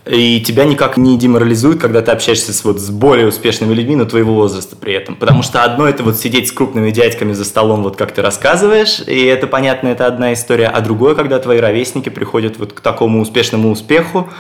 [0.09, 4.07] и тебя никак не деморализует, когда ты общаешься с, вот, с более успешными людьми, но
[4.07, 5.17] твоего возраста при этом.
[5.17, 9.01] Потому что одно это вот сидеть с крупными дядьками за столом, вот как ты рассказываешь,
[9.07, 13.21] и это понятно, это одна история, а другое, когда твои ровесники приходят вот к такому
[13.21, 14.31] успешному успеху,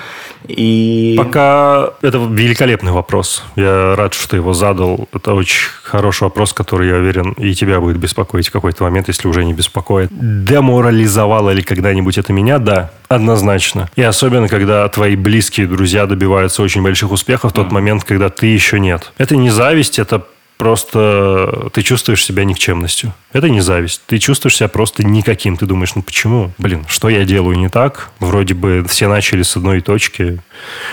[0.47, 1.14] и...
[1.16, 3.43] Пока это великолепный вопрос.
[3.57, 5.09] Я рад, что ты его задал.
[5.12, 9.28] Это очень хороший вопрос, который, я уверен, и тебя будет беспокоить в какой-то момент, если
[9.28, 10.11] уже не беспокоит.
[10.12, 12.59] Деморализовало ли когда-нибудь это меня?
[12.59, 13.91] Да, однозначно.
[13.97, 18.47] И особенно, когда твои близкие друзья добиваются очень больших успехов в тот момент, когда ты
[18.47, 19.12] еще нет.
[19.18, 20.24] Это не зависть, это
[20.59, 23.14] просто ты чувствуешь себя никчемностью.
[23.32, 24.02] Это не зависть.
[24.06, 25.56] Ты чувствуешь себя просто никаким.
[25.56, 26.52] Ты думаешь, ну почему?
[26.59, 28.11] Блин, что я делаю не так?
[28.18, 30.40] Вроде бы все начали с одной точки,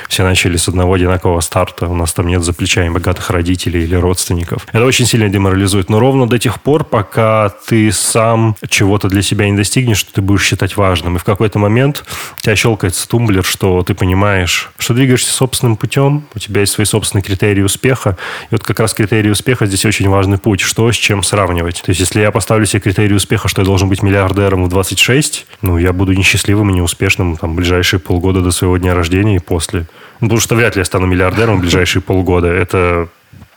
[0.07, 1.87] все начали с одного одинакового старта.
[1.87, 4.67] У нас там нет за плечами богатых родителей или родственников.
[4.71, 5.89] Это очень сильно деморализует.
[5.89, 10.21] Но ровно до тех пор, пока ты сам чего-то для себя не достигнешь, что ты
[10.21, 11.15] будешь считать важным.
[11.15, 12.03] И в какой-то момент
[12.37, 16.85] у тебя щелкается тумблер, что ты понимаешь, что двигаешься собственным путем, у тебя есть свои
[16.85, 18.17] собственные критерии успеха.
[18.43, 20.59] И вот как раз критерии успеха успеха здесь очень важный путь.
[20.59, 21.81] Что с чем сравнивать?
[21.85, 25.45] То есть, если я поставлю себе критерий успеха, что я должен быть миллиардером в 26,
[25.61, 29.87] ну, я буду несчастливым и неуспешным там ближайшие полгода до своего дня рождения и после.
[30.19, 32.47] Ну, потому что вряд ли я стану миллиардером в ближайшие полгода.
[32.47, 33.07] Это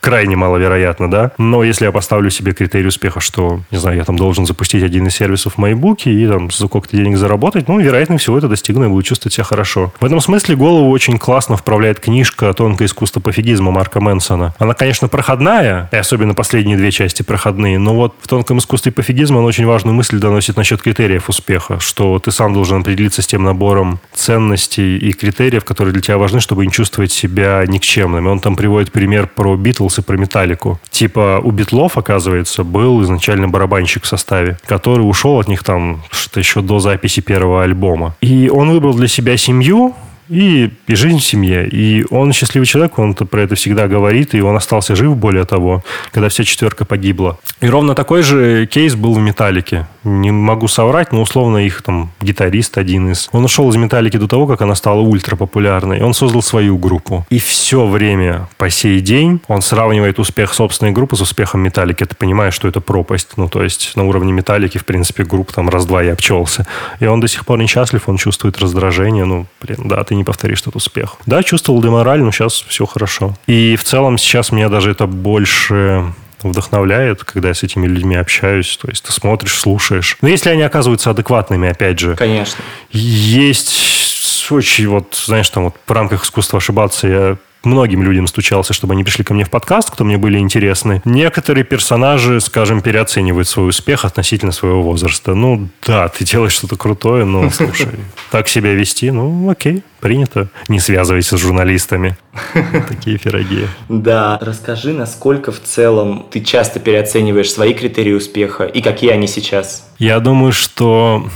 [0.01, 1.31] крайне маловероятно, да.
[1.37, 5.07] Но если я поставлю себе критерий успеха, что, не знаю, я там должен запустить один
[5.07, 8.85] из сервисов в Майбуке и там за сколько-то денег заработать, ну, вероятно всего это достигну
[8.85, 9.93] и буду чувствовать себя хорошо.
[9.99, 14.53] В этом смысле голову очень классно вправляет книжка «Тонкое искусство пофигизма» Марка Мэнсона.
[14.57, 19.39] Она, конечно, проходная, и особенно последние две части проходные, но вот в «Тонком искусстве пофигизма»
[19.39, 23.43] он очень важную мысль доносит насчет критериев успеха, что ты сам должен определиться с тем
[23.43, 28.27] набором ценностей и критериев, которые для тебя важны, чтобы не чувствовать себя никчемным.
[28.27, 30.79] Он там приводит пример про Битлз, Битлз про Металлику.
[30.89, 36.39] Типа у Битлов, оказывается, был изначально барабанщик в составе, который ушел от них там что-то
[36.39, 38.15] еще до записи первого альбома.
[38.21, 39.95] И он выбрал для себя семью,
[40.29, 41.67] и, и жизнь в семье.
[41.67, 45.83] И он счастливый человек, он про это всегда говорит, и он остался жив, более того,
[46.11, 47.39] когда вся четверка погибла.
[47.61, 49.87] И ровно такой же кейс был в «Металлике».
[50.03, 53.27] Не могу соврать, но условно их там гитарист один из.
[53.31, 56.01] Он ушел из «Металлики» до того, как она стала ультра популярной.
[56.01, 57.25] Он создал свою группу.
[57.29, 62.05] И все время по сей день он сравнивает успех собственной группы с успехом «Металлики».
[62.05, 63.29] Ты понимаешь, что это пропасть.
[63.35, 66.65] Ну, то есть на уровне «Металлики», в принципе, группа там раз-два и обчелся.
[66.99, 69.25] И он до сих пор несчастлив, он чувствует раздражение.
[69.25, 71.17] Ну, блин, да, ты не повторишь этот успех.
[71.25, 73.35] Да, чувствовал демораль, но сейчас все хорошо.
[73.47, 76.13] И в целом сейчас меня даже это больше
[76.43, 78.77] вдохновляет, когда я с этими людьми общаюсь.
[78.77, 80.17] То есть ты смотришь, слушаешь.
[80.21, 82.15] Но если они оказываются адекватными, опять же.
[82.15, 82.63] Конечно.
[82.91, 88.93] Есть очень вот, знаешь, там вот в рамках искусства ошибаться я многим людям стучался, чтобы
[88.93, 91.01] они пришли ко мне в подкаст, кто мне были интересны.
[91.05, 95.33] Некоторые персонажи, скажем, переоценивают свой успех относительно своего возраста.
[95.33, 97.89] Ну, да, ты делаешь что-то крутое, но, слушай,
[98.31, 100.49] так себя вести, ну, окей, принято.
[100.67, 102.17] Не связывайся с журналистами.
[102.87, 103.67] Такие пироги.
[103.89, 104.37] Да.
[104.41, 109.87] Расскажи, насколько в целом ты часто переоцениваешь свои критерии успеха и какие они сейчас?
[109.97, 111.27] Я думаю, что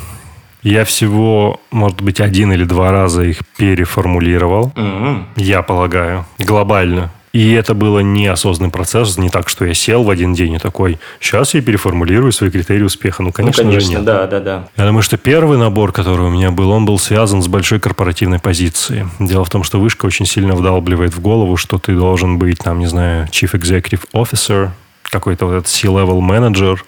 [0.64, 4.72] я всего, может быть, один или два раза их переформулировал.
[4.76, 5.24] Mm-hmm.
[5.38, 6.26] Я полагаю.
[6.40, 7.12] Глобально.
[7.34, 11.00] И это было неосознанный процесс, не так, что я сел в один день и такой,
[11.20, 13.24] сейчас я переформулирую свои критерии успеха.
[13.24, 14.06] Ну, конечно, ну, конечно же нет.
[14.06, 14.68] да, да, да.
[14.78, 18.38] Я думаю, что первый набор, который у меня был, он был связан с большой корпоративной
[18.38, 19.08] позицией.
[19.20, 22.78] Дело в том, что вышка очень сильно вдалбливает в голову, что ты должен быть, там,
[22.78, 24.70] не знаю, chief executive officer,
[25.10, 26.84] какой-то вот этот C-level менеджер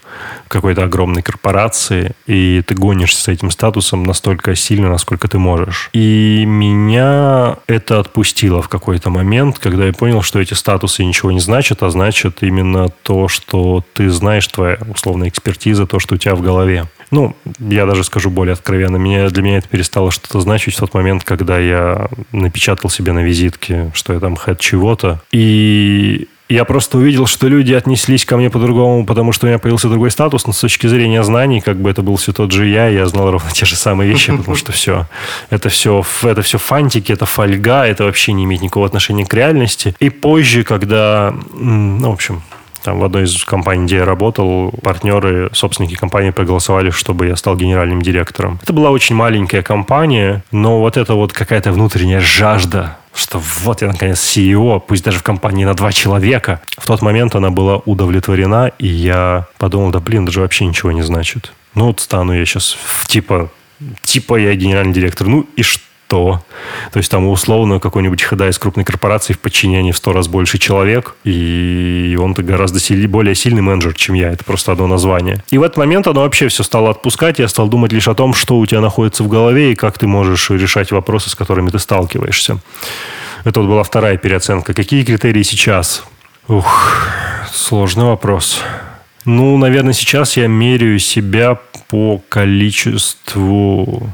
[0.47, 5.89] какой-то огромной корпорации, и ты гонишься с этим статусом настолько сильно, насколько ты можешь.
[5.93, 11.39] И меня это отпустило в какой-то момент, когда я понял, что эти статусы ничего не
[11.39, 16.35] значат, а значат именно то, что ты знаешь, твоя условная экспертиза, то, что у тебя
[16.35, 16.85] в голове.
[17.11, 20.93] Ну, я даже скажу более откровенно, меня, для меня это перестало что-то значить в тот
[20.93, 25.21] момент, когда я напечатал себе на визитке, что я там хэд чего-то.
[25.31, 29.89] И я просто увидел, что люди отнеслись ко мне по-другому, потому что у меня появился
[29.89, 32.87] другой статус, но с точки зрения знаний, как бы это был все тот же я,
[32.87, 35.07] я знал ровно те же самые вещи, потому что все,
[35.49, 39.95] это все, это все фантики, это фольга, это вообще не имеет никакого отношения к реальности.
[39.99, 42.43] И позже, когда, ну, в общем,
[42.83, 47.55] там в одной из компаний, где я работал, партнеры, собственники компании проголосовали, чтобы я стал
[47.55, 48.59] генеральным директором.
[48.61, 53.87] Это была очень маленькая компания, но вот это вот какая-то внутренняя жажда что вот я,
[53.87, 56.61] наконец, CEO, пусть даже в компании на два человека.
[56.77, 61.01] В тот момент она была удовлетворена, и я подумал, да блин, даже вообще ничего не
[61.01, 61.53] значит.
[61.73, 63.49] Ну вот стану я сейчас типа,
[64.01, 65.27] типа я генеральный директор.
[65.27, 65.81] Ну и что?
[66.07, 66.43] То.
[66.91, 70.57] То есть там условно какой-нибудь хода из крупной корпорации в подчинении в сто раз больше
[70.57, 74.31] человек, и он-то гораздо сильнее, более сильный менеджер, чем я.
[74.31, 75.43] Это просто одно название.
[75.51, 78.33] И в этот момент оно вообще все стало отпускать, я стал думать лишь о том,
[78.33, 81.79] что у тебя находится в голове и как ты можешь решать вопросы, с которыми ты
[81.79, 82.59] сталкиваешься.
[83.43, 84.73] Это вот была вторая переоценка.
[84.73, 86.03] Какие критерии сейчас?
[86.47, 87.07] Ух,
[87.51, 88.61] сложный вопрос.
[89.25, 94.09] Ну, наверное, сейчас я меряю себя по количеству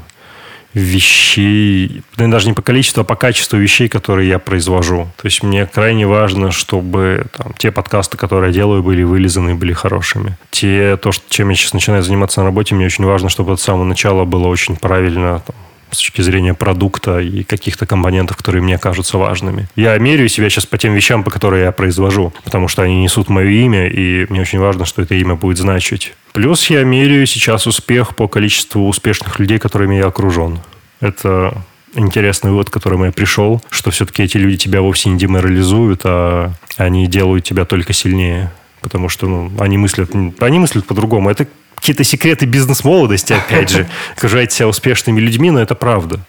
[0.74, 5.08] вещей, даже не по количеству, а по качеству вещей, которые я произвожу.
[5.20, 9.72] То есть мне крайне важно, чтобы там, те подкасты, которые я делаю, были вылизаны, были
[9.72, 10.36] хорошими.
[10.50, 13.60] Те, то, что, чем я сейчас начинаю заниматься на работе, мне очень важно, чтобы от
[13.60, 15.56] самого начала было очень правильно там,
[15.90, 19.68] с точки зрения продукта и каких-то компонентов, которые мне кажутся важными.
[19.76, 23.28] Я меряю себя сейчас по тем вещам, по которым я произвожу, потому что они несут
[23.28, 26.14] мое имя, и мне очень важно, что это имя будет значить.
[26.32, 30.60] Плюс я меряю сейчас успех по количеству успешных людей, которыми я окружен.
[31.00, 31.54] Это
[31.94, 36.52] интересный вывод, к которому я пришел, что все-таки эти люди тебя вовсе не деморализуют, а
[36.76, 38.50] они делают тебя только сильнее.
[38.80, 40.10] Потому что ну, они мыслят,
[40.40, 41.30] они мыслят по-другому.
[41.30, 43.88] Это какие-то секреты бизнес-молодости, опять же.
[44.16, 46.20] Окружаете себя успешными людьми, но это правда.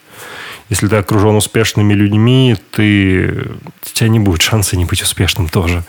[0.74, 3.46] Если ты окружен успешными людьми, ты...
[3.86, 5.84] у тебя не будет шанса не быть успешным тоже.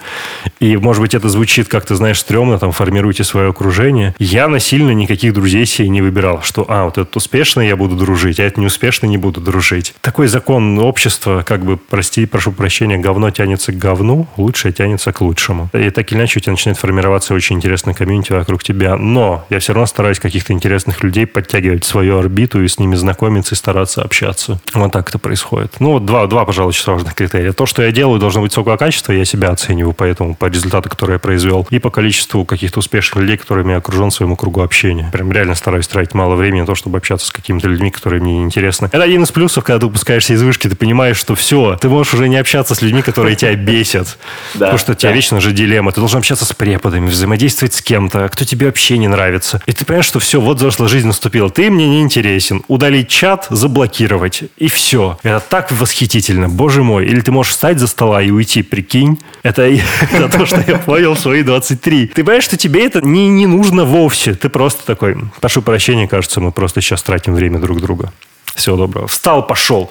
[0.61, 4.15] И, может быть, это звучит как-то, знаешь, стрёмно, там, формируйте свое окружение.
[4.19, 8.39] Я насильно никаких друзей себе не выбирал, что, а, вот этот успешный я буду дружить,
[8.39, 9.95] а этот неуспешный не буду дружить.
[10.03, 15.23] Такой закон общества, как бы, прости, прошу прощения, говно тянется к говну, лучшее тянется к
[15.23, 15.71] лучшему.
[15.73, 18.97] И так или иначе у тебя начинает формироваться очень интересный комьюнити вокруг тебя.
[18.97, 22.97] Но я все равно стараюсь каких-то интересных людей подтягивать в свою орбиту и с ними
[22.97, 24.61] знакомиться и стараться общаться.
[24.75, 25.77] Вот так это происходит.
[25.79, 27.53] Ну, вот два, два, пожалуй, очень важных критерия.
[27.53, 31.15] То, что я делаю, должно быть высокого качества, я себя оцениваю поэтому по результату, который
[31.15, 35.11] я произвел, и по количеству каких-то успешных людей, которыми я окружен своему кругу общения.
[35.13, 38.39] Прям реально стараюсь тратить мало времени на то, чтобы общаться с какими-то людьми, которые мне
[38.39, 38.89] неинтересны.
[38.93, 42.15] Это один из плюсов, когда ты выпускаешься из вышки, ты понимаешь, что все, ты можешь
[42.15, 44.19] уже не общаться с людьми, которые тебя бесят.
[44.55, 45.93] Потому что у тебя вечно же дилемма.
[45.93, 49.63] Ты должен общаться с преподами, взаимодействовать с кем-то, кто тебе вообще не нравится.
[49.67, 51.51] И ты понимаешь, что все, вот взрослая жизнь наступила.
[51.51, 52.63] Ты мне не интересен.
[52.69, 54.45] Удалить чат, заблокировать.
[54.57, 55.19] И все.
[55.25, 57.07] Это так восхитительно, боже мой.
[57.07, 59.19] Или ты можешь встать за стола и уйти, прикинь.
[59.43, 59.63] Это,
[60.13, 62.09] это то, что я понял в свои 23.
[62.09, 64.35] Ты понимаешь, что тебе это не, не нужно вовсе.
[64.35, 68.13] Ты просто такой, прошу прощения, кажется, мы просто сейчас тратим время друг друга.
[68.55, 69.09] Всего доброго.
[69.09, 69.91] Встал, пошел.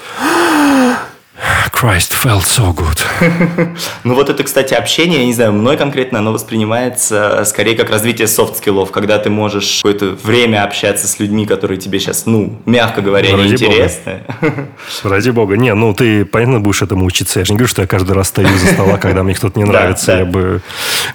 [1.71, 2.99] Christ felt so good.
[4.03, 8.27] ну вот это, кстати, общение, я не знаю, мной конкретно оно воспринимается скорее как развитие
[8.27, 13.31] софт-скиллов, когда ты можешь какое-то время общаться с людьми, которые тебе сейчас, ну, мягко говоря,
[13.31, 14.21] Ради неинтересны.
[14.41, 14.67] Бога.
[15.03, 15.57] Ради бога.
[15.57, 17.39] Не, ну ты, понятно, будешь этому учиться.
[17.39, 19.65] Я же не говорю, что я каждый раз встаю из-за стола, когда мне кто-то не
[19.69, 20.17] нравится.
[20.17, 20.61] Я бы,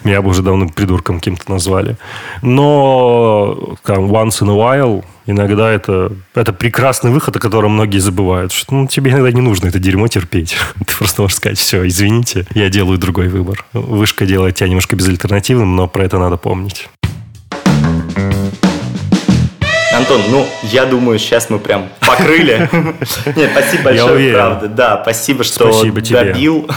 [0.02, 1.96] меня бы уже давно придурком каким-то назвали.
[2.42, 8.50] Но там, once in a while иногда это, это прекрасный выход, о котором многие забывают.
[8.50, 10.56] Что ну, тебе иногда не нужно это дерьмо терпеть.
[10.86, 13.64] Ты просто можешь сказать, все, извините, я делаю другой выбор.
[13.72, 16.88] Вышка делает тебя немножко безальтернативным, но про это надо помнить.
[19.92, 22.68] Антон, ну, я думаю, сейчас мы прям покрыли.
[23.36, 24.68] Нет, спасибо большое, правда.
[24.68, 26.68] Да, спасибо, что добил.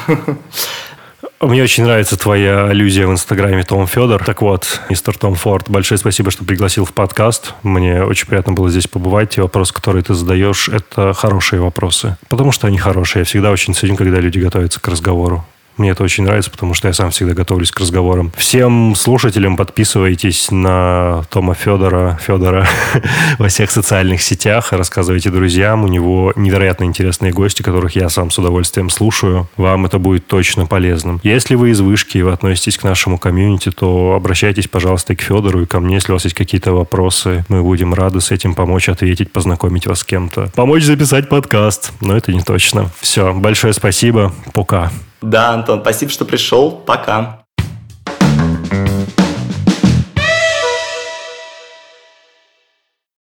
[1.42, 4.24] Мне очень нравится твоя аллюзия в Инстаграме Том Федор.
[4.24, 7.56] Так вот, мистер Том Форд, большое спасибо, что пригласил в подкаст.
[7.64, 9.32] Мне очень приятно было здесь побывать.
[9.32, 12.16] Те вопросы, которые ты задаешь, это хорошие вопросы.
[12.30, 13.22] Потому что они хорошие.
[13.22, 15.44] Я всегда очень ценю, когда люди готовятся к разговору.
[15.78, 18.32] Мне это очень нравится, потому что я сам всегда готовлюсь к разговорам.
[18.38, 22.68] Всем слушателям подписывайтесь на Тома Федора, Федора
[23.40, 25.84] во всех социальных сетях, рассказывайте друзьям.
[25.84, 29.48] У него невероятно интересные гости, которых я сам с удовольствием слушаю.
[29.58, 31.20] Вам это будет точно полезным.
[31.24, 35.62] Если вы из вышки и вы относитесь к нашему комьюнити, то обращайтесь, пожалуйста, к Федору
[35.62, 37.46] и ко мне, если у вас есть какие-то вопросы.
[37.50, 40.52] Мы будем рады с этим помочь, ответить, познакомить вас с кем-то.
[40.56, 41.92] Помочь записать подкаст.
[42.02, 42.90] Но это не точно.
[43.00, 44.34] Все, большое спасибо.
[44.54, 44.92] Пока.
[45.22, 46.72] Да, Антон, спасибо, что пришел.
[46.72, 47.41] Пока.